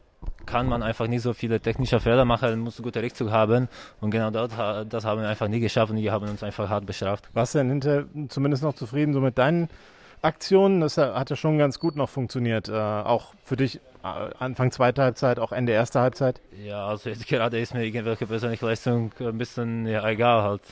kann 0.47 0.69
man 0.69 0.83
einfach 0.83 1.07
nicht 1.09 1.23
so 1.23 1.33
viele 1.33 1.59
technische 1.59 2.01
Fehler 2.01 2.25
machen, 2.25 2.61
muss 2.61 2.79
einen 2.79 2.85
guten 2.85 2.99
Rückzug 2.99 3.31
haben. 3.31 3.69
Und 4.01 4.11
genau 4.11 4.31
dort, 4.31 4.53
das 4.93 5.05
haben 5.05 5.23
wir 5.23 5.29
einfach 5.29 5.49
nie 5.49 5.61
geschafft 5.61 5.91
und 5.91 5.97
die 5.97 6.11
haben 6.11 6.29
uns 6.29 6.43
einfach 6.43 6.69
hart 6.69 6.85
bestraft. 6.85 7.29
Warst 7.33 7.55
du 7.55 7.59
denn 7.59 7.71
hinter 7.71 8.05
zumindest 8.29 8.63
noch 8.63 8.75
zufrieden 8.75 9.15
so 9.15 9.21
mit 9.21 9.39
deinen 9.39 9.69
Aktionen. 10.23 10.81
Das 10.81 10.97
hat 10.97 11.31
ja 11.31 11.37
schon 11.37 11.59
ganz 11.59 11.79
gut 11.79 11.97
noch 11.97 12.09
funktioniert. 12.09 12.69
Äh, 12.69 12.73
auch 12.73 13.35
für 13.45 13.57
dich 13.57 13.81
äh, 14.03 14.31
Anfang 14.39 14.71
zweiter 14.71 15.03
Halbzeit, 15.03 15.39
auch 15.39 15.53
Ende 15.53 15.73
erster 15.73 16.01
Halbzeit. 16.01 16.41
Ja, 16.65 16.87
also 16.87 17.11
jetzt 17.11 17.27
gerade 17.27 17.61
ist 17.61 17.75
mir 17.75 17.85
irgendwelche 17.85 18.27
persönliche 18.27 18.65
Leistung 18.65 19.13
ein 19.21 19.39
bisschen 19.39 19.87
ja, 19.87 20.09
egal 20.09 20.43
halt. 20.43 20.63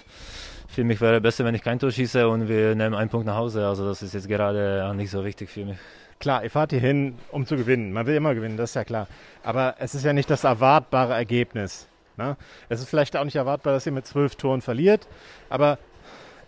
Für 0.69 0.85
mich 0.85 1.00
wäre 1.00 1.16
es 1.16 1.23
besser, 1.23 1.45
wenn 1.45 1.54
ich 1.54 1.62
kein 1.62 1.80
Tor 1.80 1.90
schieße 1.90 2.28
und 2.28 2.49
wir 2.49 2.76
nehmen 2.76 2.95
einen 2.95 3.11
Punkt 3.11 3.26
nach 3.26 3.37
Hause. 3.37 3.66
Also 3.66 3.87
das 3.87 4.02
ist 4.02 4.14
jetzt 4.14 4.28
gerade 4.28 4.92
nicht 4.95 5.11
so 5.11 5.25
wichtig 5.25 5.50
für 5.50 5.64
mich. 5.64 5.78
Klar, 6.21 6.45
ihr 6.45 6.50
fahrt 6.50 6.71
hier 6.71 6.80
hin, 6.80 7.19
um 7.33 7.45
zu 7.45 7.57
gewinnen. 7.57 7.92
Man 7.92 8.07
will 8.07 8.14
immer 8.14 8.35
gewinnen, 8.35 8.57
das 8.57 8.71
ist 8.71 8.75
ja 8.75 8.85
klar. 8.85 9.09
Aber 9.42 9.76
es 9.78 9.95
ist 9.95 10.04
ja 10.04 10.12
nicht 10.12 10.30
das 10.30 10.45
erwartbare 10.45 11.14
Ergebnis. 11.14 11.88
Ne? 12.16 12.37
Es 12.69 12.80
ist 12.80 12.88
vielleicht 12.88 13.16
auch 13.16 13.25
nicht 13.25 13.37
erwartbar, 13.37 13.73
dass 13.73 13.87
ihr 13.87 13.92
mit 13.92 14.07
zwölf 14.07 14.37
Toren 14.37 14.61
verliert. 14.61 15.09
Aber 15.49 15.78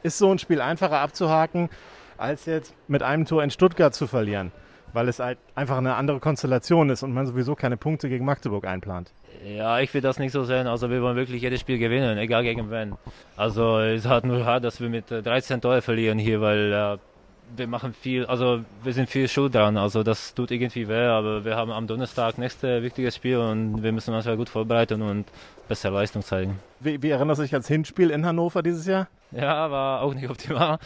ist 0.02 0.18
so 0.18 0.30
ein 0.30 0.38
Spiel 0.38 0.61
einfacher 0.61 0.99
abzuhaken, 0.99 1.71
als 2.23 2.47
jetzt 2.47 2.75
mit 2.88 3.02
einem 3.02 3.26
Tor 3.26 3.43
in 3.43 3.50
Stuttgart 3.50 3.95
zu 3.95 4.07
verlieren, 4.07 4.52
weil 4.93 5.09
es 5.09 5.19
halt 5.19 5.38
einfach 5.55 5.79
eine 5.79 5.97
andere 5.97 6.21
Konstellation 6.21 6.88
ist 6.88 7.02
und 7.02 7.12
man 7.12 7.26
sowieso 7.26 7.55
keine 7.55 7.76
Punkte 7.76 8.09
gegen 8.09 8.25
Magdeburg 8.25 8.64
einplant. 8.64 9.12
Ja, 9.45 9.81
ich 9.81 9.93
will 9.93 10.00
das 10.00 10.19
nicht 10.19 10.33
so 10.33 10.45
sehen. 10.45 10.67
Also 10.67 10.88
wir 10.88 11.02
wollen 11.02 11.17
wirklich 11.17 11.43
jedes 11.43 11.61
Spiel 11.61 11.79
gewinnen, 11.79 12.17
egal 12.19 12.45
gegen 12.45 12.71
wen. 12.71 12.95
Also 13.37 13.81
es 13.81 14.05
ist 14.05 14.11
halt 14.11 14.25
nur 14.25 14.45
hart, 14.45 14.64
dass 14.64 14.81
wir 14.81 14.88
mit 14.88 15.11
13 15.11 15.61
Tore 15.61 15.83
verlieren 15.83 16.19
hier, 16.19 16.41
weil 16.41 16.73
äh, 16.73 16.99
wir 17.57 17.67
machen 17.67 17.93
viel, 17.93 18.25
also 18.26 18.61
wir 18.83 18.93
sind 18.93 19.09
viel 19.09 19.29
schuld 19.29 19.55
dran. 19.55 19.76
Also 19.76 20.02
das 20.02 20.35
tut 20.35 20.50
irgendwie 20.50 20.88
weh, 20.88 21.07
aber 21.07 21.45
wir 21.45 21.57
haben 21.57 21.73
am 21.73 21.87
Donnerstag 21.87 22.38
nächstes 22.38 22.83
wichtiges 22.83 23.17
Spiel 23.17 23.38
und 23.38 23.83
wir 23.83 23.93
müssen 23.93 24.14
uns 24.14 24.26
gut 24.26 24.49
vorbereiten 24.49 25.02
und 25.02 25.26
bessere 25.69 25.95
Leistung 25.95 26.23
zeigen. 26.23 26.59
Wie, 26.81 27.02
wie 27.02 27.11
erinnerst 27.11 27.41
du 27.41 27.43
dich 27.43 27.52
ans 27.52 27.69
Hinspiel 27.69 28.11
in 28.11 28.25
Hannover 28.25 28.62
dieses 28.62 28.87
Jahr? 28.87 29.09
Ja, 29.33 29.71
war 29.71 30.02
auch 30.02 30.14
nicht 30.14 30.29
optimal. 30.31 30.79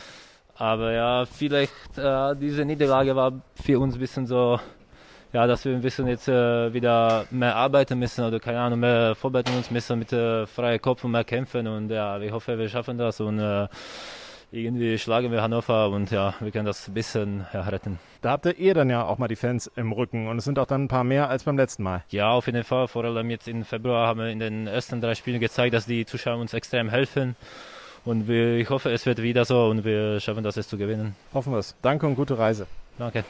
Aber 0.59 0.93
ja, 0.93 1.25
vielleicht 1.27 1.73
äh, 1.97 2.35
diese 2.37 2.65
Niederlage 2.65 3.15
war 3.15 3.33
für 3.63 3.79
uns 3.79 3.95
ein 3.95 4.01
bisschen 4.01 4.27
so, 4.27 4.59
ja, 5.33 5.47
dass 5.47 5.65
wir 5.65 5.75
ein 5.75 5.83
bisschen 5.83 6.07
jetzt 6.07 6.29
äh, 6.29 6.73
wieder 6.73 7.27
mehr 7.31 7.57
arbeiten 7.57 7.99
müssen 7.99 8.25
oder 8.25 8.41
keine 8.41 8.61
Ahnung, 8.61 8.81
mehr 8.81 9.15
vorbereiten 9.15 9.55
uns 9.57 9.71
müssen 9.71 9.99
mit 9.99 10.13
äh, 10.13 10.47
freiem 10.47 10.81
Kopf 10.81 11.05
und 11.05 11.11
mehr 11.11 11.25
kämpfen 11.25 11.67
und 11.67 11.91
ja, 11.91 12.19
ich 12.21 12.33
hoffe, 12.33 12.59
wir 12.59 12.69
schaffen 12.69 12.97
das 12.97 13.21
und 13.21 13.39
äh, 13.39 13.69
irgendwie 14.53 14.97
schlagen 14.97 15.33
wir 15.33 15.43
Hannover 15.43 15.91
und 15.91 16.11
ja, 16.11 16.35
wir 16.41 16.51
können 16.51 16.67
das 16.67 16.89
ein 16.89 16.95
bisschen 16.95 17.47
ja, 17.53 17.63
retten. 17.63 17.99
Da 18.23 18.31
habt 18.31 18.47
ihr 18.47 18.75
dann 18.75 18.89
ja 18.89 19.05
auch 19.05 19.19
mal 19.19 19.29
die 19.29 19.37
Fans 19.37 19.71
im 19.77 19.93
Rücken 19.93 20.29
und 20.29 20.39
es 20.39 20.45
sind 20.45 20.59
auch 20.59 20.67
dann 20.67 20.85
ein 20.85 20.89
paar 20.89 21.05
mehr 21.05 21.29
als 21.29 21.45
beim 21.45 21.57
letzten 21.57 21.83
Mal. 21.83 22.05
Ja, 22.09 22.31
auf 22.31 22.47
jeden 22.47 22.65
Fall. 22.65 22.89
Vor 22.89 23.05
allem 23.05 23.29
jetzt 23.29 23.49
im 23.49 23.65
Februar 23.65 24.07
haben 24.07 24.21
wir 24.21 24.29
in 24.29 24.39
den 24.39 24.67
ersten 24.67 25.01
drei 25.01 25.15
Spielen 25.15 25.41
gezeigt, 25.41 25.75
dass 25.75 25.87
die 25.87 26.07
Zuschauer 26.07 26.39
uns 26.39 26.55
extrem 26.55 26.89
helfen. 26.89 27.37
Und 28.07 28.29
wir, 28.29 28.57
ich 28.57 28.71
hoffe, 28.71 28.91
es 28.91 29.05
wird 29.05 29.21
wieder 29.21 29.45
so 29.45 29.67
und 29.67 29.85
wir 29.85 30.21
schaffen 30.21 30.45
das 30.45 30.55
jetzt 30.55 30.71
zu 30.71 30.79
gewinnen. 30.79 31.17
Hoffen 31.35 31.53
wir 31.53 31.59
es. 31.59 31.75
Danke 31.83 32.07
und 32.07 32.15
gute 32.15 32.39
Reise. 32.39 32.69
Danke. 32.99 33.25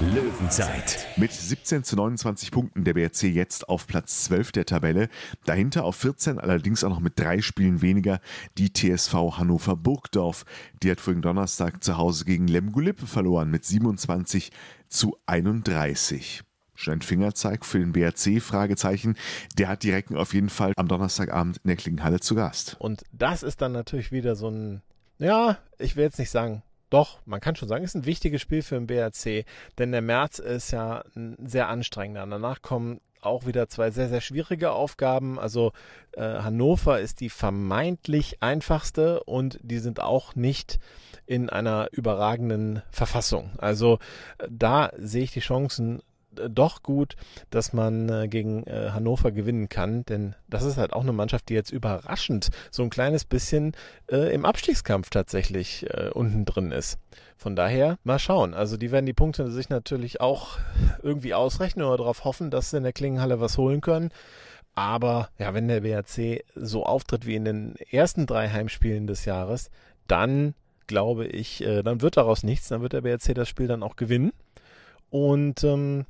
Löwenzeit. 0.00 1.06
Mit 1.16 1.32
17 1.32 1.82
zu 1.82 1.96
29 1.96 2.52
Punkten 2.52 2.84
der 2.84 2.94
BRC 2.94 3.24
jetzt 3.24 3.68
auf 3.68 3.88
Platz 3.88 4.24
12 4.24 4.52
der 4.52 4.66
Tabelle. 4.66 5.08
Dahinter 5.46 5.84
auf 5.84 5.96
14, 5.96 6.38
allerdings 6.38 6.84
auch 6.84 6.90
noch 6.90 7.00
mit 7.00 7.18
drei 7.18 7.40
Spielen 7.40 7.82
weniger, 7.82 8.20
die 8.56 8.72
TSV 8.72 9.14
Hannover 9.36 9.74
Burgdorf. 9.74 10.44
Die 10.82 10.92
hat 10.92 11.00
vorigen 11.00 11.22
Donnerstag 11.22 11.82
zu 11.82 11.96
Hause 11.96 12.24
gegen 12.24 12.46
Lemgo-Lippe 12.46 13.06
verloren 13.06 13.50
mit 13.50 13.64
27 13.64 14.52
zu 14.88 15.16
31. 15.26 16.44
Schon 16.74 16.94
ein 16.94 17.02
Fingerzeig 17.02 17.64
für 17.64 17.78
den 17.78 17.92
BRC, 17.92 18.42
Fragezeichen. 18.42 19.16
Der 19.58 19.68
hat 19.68 19.82
die 19.82 19.92
Recken 19.92 20.16
auf 20.16 20.34
jeden 20.34 20.48
Fall 20.48 20.72
am 20.76 20.88
Donnerstagabend 20.88 21.58
in 21.58 21.68
der 21.68 21.76
Klingenhalle 21.76 22.20
zu 22.20 22.34
Gast. 22.34 22.76
Und 22.78 23.04
das 23.12 23.42
ist 23.42 23.62
dann 23.62 23.72
natürlich 23.72 24.12
wieder 24.12 24.36
so 24.36 24.48
ein, 24.48 24.82
ja, 25.18 25.58
ich 25.78 25.96
will 25.96 26.04
jetzt 26.04 26.18
nicht 26.18 26.30
sagen, 26.30 26.62
doch, 26.90 27.18
man 27.26 27.40
kann 27.40 27.56
schon 27.56 27.68
sagen, 27.68 27.84
ist 27.84 27.96
ein 27.96 28.06
wichtiges 28.06 28.40
Spiel 28.40 28.62
für 28.62 28.76
den 28.76 28.86
BRC, 28.86 29.44
denn 29.78 29.92
der 29.92 30.02
März 30.02 30.38
ist 30.38 30.70
ja 30.70 31.02
ein 31.16 31.36
sehr 31.44 31.68
anstrengender. 31.68 32.26
Danach 32.26 32.62
kommen 32.62 33.00
auch 33.24 33.46
wieder 33.46 33.68
zwei 33.68 33.90
sehr, 33.90 34.08
sehr 34.08 34.20
schwierige 34.20 34.72
Aufgaben. 34.72 35.38
Also 35.38 35.72
äh, 36.12 36.20
Hannover 36.20 37.00
ist 37.00 37.20
die 37.20 37.30
vermeintlich 37.30 38.42
einfachste 38.42 39.24
und 39.24 39.58
die 39.62 39.78
sind 39.78 40.00
auch 40.00 40.34
nicht 40.34 40.78
in 41.26 41.48
einer 41.48 41.88
überragenden 41.92 42.82
Verfassung. 42.90 43.50
Also 43.58 43.98
äh, 44.38 44.46
da 44.50 44.92
sehe 44.96 45.24
ich 45.24 45.32
die 45.32 45.40
Chancen 45.40 46.02
doch 46.48 46.82
gut, 46.82 47.16
dass 47.50 47.72
man 47.72 48.08
äh, 48.08 48.28
gegen 48.28 48.64
äh, 48.64 48.90
Hannover 48.90 49.32
gewinnen 49.32 49.68
kann, 49.68 50.04
denn 50.04 50.34
das 50.48 50.62
ist 50.62 50.76
halt 50.76 50.92
auch 50.92 51.02
eine 51.02 51.12
Mannschaft, 51.12 51.48
die 51.48 51.54
jetzt 51.54 51.70
überraschend 51.70 52.50
so 52.70 52.82
ein 52.82 52.90
kleines 52.90 53.24
bisschen 53.24 53.72
äh, 54.10 54.32
im 54.34 54.44
Abstiegskampf 54.44 55.10
tatsächlich 55.10 55.86
äh, 55.90 56.10
unten 56.12 56.44
drin 56.44 56.72
ist. 56.72 56.98
Von 57.36 57.56
daher 57.56 57.98
mal 58.04 58.18
schauen. 58.18 58.54
Also 58.54 58.76
die 58.76 58.90
werden 58.90 59.06
die 59.06 59.12
Punkte 59.12 59.50
sich 59.50 59.68
natürlich 59.68 60.20
auch 60.20 60.58
irgendwie 61.02 61.34
ausrechnen 61.34 61.84
oder 61.84 61.98
darauf 61.98 62.24
hoffen, 62.24 62.50
dass 62.50 62.70
sie 62.70 62.78
in 62.78 62.84
der 62.84 62.92
Klingenhalle 62.92 63.40
was 63.40 63.58
holen 63.58 63.80
können. 63.80 64.10
Aber 64.74 65.28
ja, 65.38 65.54
wenn 65.54 65.68
der 65.68 65.82
BRC 65.82 66.44
so 66.54 66.84
auftritt 66.84 67.26
wie 67.26 67.36
in 67.36 67.44
den 67.44 67.76
ersten 67.90 68.26
drei 68.26 68.48
Heimspielen 68.48 69.06
des 69.06 69.24
Jahres, 69.24 69.70
dann 70.08 70.54
glaube 70.86 71.26
ich, 71.26 71.64
äh, 71.64 71.82
dann 71.82 72.02
wird 72.02 72.16
daraus 72.16 72.42
nichts. 72.42 72.68
Dann 72.68 72.82
wird 72.82 72.92
der 72.92 73.02
BRC 73.02 73.34
das 73.34 73.48
Spiel 73.48 73.66
dann 73.66 73.82
auch 73.82 73.96
gewinnen. 73.96 74.32
Und 75.10 75.62
ähm, 75.64 76.06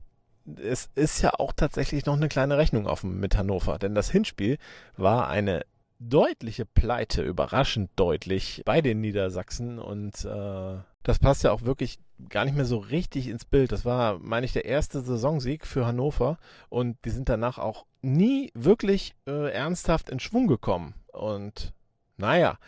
es 0.56 0.90
ist 0.94 1.22
ja 1.22 1.32
auch 1.38 1.52
tatsächlich 1.52 2.06
noch 2.06 2.16
eine 2.16 2.28
kleine 2.28 2.58
Rechnung 2.58 2.86
offen 2.86 3.18
mit 3.18 3.36
Hannover, 3.36 3.78
denn 3.78 3.94
das 3.94 4.10
Hinspiel 4.10 4.58
war 4.96 5.28
eine 5.28 5.64
deutliche 5.98 6.66
Pleite, 6.66 7.22
überraschend 7.22 7.90
deutlich 7.96 8.62
bei 8.64 8.80
den 8.80 9.00
Niedersachsen 9.00 9.78
und 9.78 10.24
äh, 10.24 10.78
das 11.02 11.18
passt 11.18 11.44
ja 11.44 11.52
auch 11.52 11.62
wirklich 11.62 11.98
gar 12.28 12.44
nicht 12.44 12.56
mehr 12.56 12.64
so 12.64 12.78
richtig 12.78 13.28
ins 13.28 13.44
Bild. 13.44 13.72
Das 13.72 13.84
war, 13.84 14.18
meine 14.18 14.46
ich, 14.46 14.52
der 14.52 14.64
erste 14.64 15.00
Saisonsieg 15.00 15.66
für 15.66 15.86
Hannover 15.86 16.38
und 16.68 16.96
die 17.04 17.10
sind 17.10 17.28
danach 17.28 17.58
auch 17.58 17.86
nie 18.02 18.50
wirklich 18.54 19.14
äh, 19.26 19.50
ernsthaft 19.52 20.10
in 20.10 20.20
Schwung 20.20 20.46
gekommen 20.46 20.94
und 21.12 21.72
naja, 22.16 22.58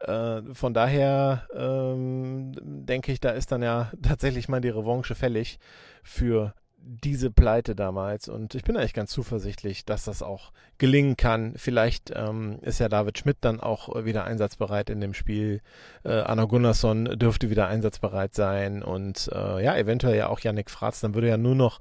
äh, 0.00 0.40
von 0.54 0.72
daher 0.72 1.46
ähm, 1.54 2.52
denke 2.64 3.12
ich, 3.12 3.20
da 3.20 3.30
ist 3.30 3.52
dann 3.52 3.62
ja 3.62 3.92
tatsächlich 4.02 4.48
mal 4.48 4.60
die 4.60 4.70
Revanche 4.70 5.14
fällig 5.14 5.58
für 6.02 6.54
diese 6.86 7.30
Pleite 7.30 7.74
damals. 7.74 8.28
Und 8.28 8.54
ich 8.54 8.62
bin 8.62 8.76
eigentlich 8.76 8.92
ganz 8.92 9.10
zuversichtlich, 9.10 9.84
dass 9.84 10.04
das 10.04 10.22
auch 10.22 10.52
gelingen 10.78 11.16
kann. 11.16 11.54
Vielleicht 11.56 12.12
ähm, 12.14 12.58
ist 12.62 12.78
ja 12.78 12.88
David 12.88 13.18
Schmidt 13.18 13.38
dann 13.40 13.60
auch 13.60 14.04
wieder 14.04 14.24
einsatzbereit 14.24 14.90
in 14.90 15.00
dem 15.00 15.14
Spiel. 15.14 15.60
Äh, 16.04 16.20
Anna 16.20 16.44
Gunnarsson 16.44 17.18
dürfte 17.18 17.50
wieder 17.50 17.66
einsatzbereit 17.68 18.34
sein. 18.34 18.82
Und 18.82 19.30
äh, 19.32 19.64
ja, 19.64 19.76
eventuell 19.76 20.16
ja 20.16 20.28
auch 20.28 20.40
Yannick 20.40 20.70
Fratz. 20.70 21.00
Dann 21.00 21.14
würde 21.14 21.28
ja 21.28 21.36
nur 21.36 21.54
noch 21.54 21.80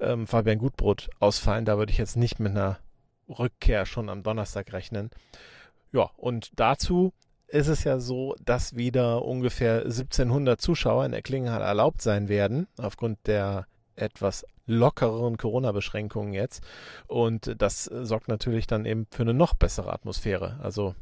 ähm, 0.00 0.26
Fabian 0.26 0.58
Gutbrot 0.58 1.10
ausfallen. 1.18 1.64
Da 1.64 1.78
würde 1.78 1.92
ich 1.92 1.98
jetzt 1.98 2.16
nicht 2.16 2.38
mit 2.38 2.52
einer 2.52 2.78
Rückkehr 3.28 3.86
schon 3.86 4.08
am 4.08 4.22
Donnerstag 4.22 4.72
rechnen. 4.72 5.10
Ja, 5.92 6.10
und 6.16 6.50
dazu 6.56 7.12
ist 7.48 7.68
es 7.68 7.84
ja 7.84 8.00
so, 8.00 8.34
dass 8.44 8.76
wieder 8.76 9.24
ungefähr 9.24 9.82
1700 9.82 10.60
Zuschauer 10.60 11.04
in 11.04 11.12
der 11.12 11.22
erlaubt 11.62 12.02
sein 12.02 12.28
werden, 12.28 12.66
aufgrund 12.78 13.18
der 13.26 13.66
etwas 13.96 14.46
lockereren 14.66 15.36
Corona-Beschränkungen 15.36 16.32
jetzt. 16.32 16.62
Und 17.06 17.54
das 17.58 17.84
sorgt 17.84 18.28
natürlich 18.28 18.66
dann 18.66 18.84
eben 18.84 19.06
für 19.10 19.22
eine 19.22 19.34
noch 19.34 19.54
bessere 19.54 19.92
Atmosphäre. 19.92 20.58
Also 20.62 20.94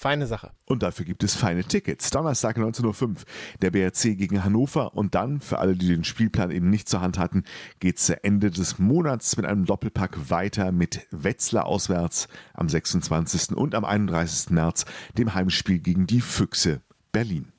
feine 0.00 0.26
Sache. 0.26 0.50
Und 0.64 0.82
dafür 0.82 1.04
gibt 1.04 1.22
es 1.22 1.34
feine 1.34 1.62
Tickets. 1.62 2.10
Donnerstag 2.10 2.56
19.05 2.56 3.02
Uhr 3.02 3.14
der 3.60 3.70
BRC 3.70 4.16
gegen 4.16 4.42
Hannover. 4.42 4.94
Und 4.94 5.14
dann, 5.14 5.40
für 5.40 5.58
alle, 5.58 5.76
die 5.76 5.88
den 5.88 6.04
Spielplan 6.04 6.50
eben 6.50 6.70
nicht 6.70 6.88
zur 6.88 7.02
Hand 7.02 7.18
hatten, 7.18 7.44
geht 7.80 7.98
es 7.98 8.08
Ende 8.08 8.50
des 8.50 8.78
Monats 8.78 9.36
mit 9.36 9.44
einem 9.44 9.66
Doppelpack 9.66 10.30
weiter 10.30 10.72
mit 10.72 11.06
Wetzlar 11.10 11.66
auswärts 11.66 12.28
am 12.54 12.68
26. 12.68 13.56
und 13.56 13.74
am 13.74 13.84
31. 13.84 14.50
März 14.50 14.86
dem 15.18 15.34
Heimspiel 15.34 15.80
gegen 15.80 16.06
die 16.06 16.22
Füchse 16.22 16.80
Berlin. 17.12 17.52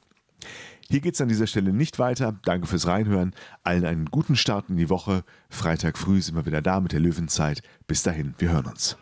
Hier 0.91 1.00
geht 1.00 1.13
es 1.13 1.21
an 1.21 1.29
dieser 1.29 1.48
Stelle 1.48 1.71
nicht 1.71 2.00
weiter. 2.00 2.38
Danke 2.43 2.67
fürs 2.67 2.86
Reinhören. 2.86 3.33
Allen 3.63 3.86
einen 3.86 4.05
guten 4.07 4.36
Start 4.36 4.69
in 4.69 4.75
die 4.75 4.89
Woche. 4.89 5.24
Freitag 5.48 5.98
früh 5.98 6.21
sind 6.21 6.36
wir 6.36 6.45
wieder 6.45 6.62
da 6.62 6.81
mit 6.81 6.91
der 6.91 7.00
Löwenzeit. 7.00 7.62
Bis 7.88 8.03
dahin, 8.03 8.33
wir 8.39 8.50
hören 8.50 8.65
uns. 8.65 8.98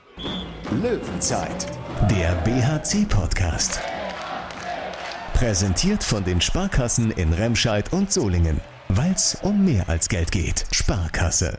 Löwenzeit, 0.84 1.66
der 2.12 2.36
BHC-Podcast. 2.44 3.80
Präsentiert 5.34 6.04
von 6.04 6.24
den 6.24 6.42
Sparkassen 6.42 7.10
in 7.10 7.34
Remscheid 7.34 7.92
und 7.92 8.14
Solingen. 8.14 8.62
Weil 8.90 9.14
es 9.14 9.40
um 9.42 9.66
mehr 9.66 9.90
als 9.90 10.10
Geld 10.10 10.32
geht. 10.32 10.68
Sparkasse. 10.72 11.58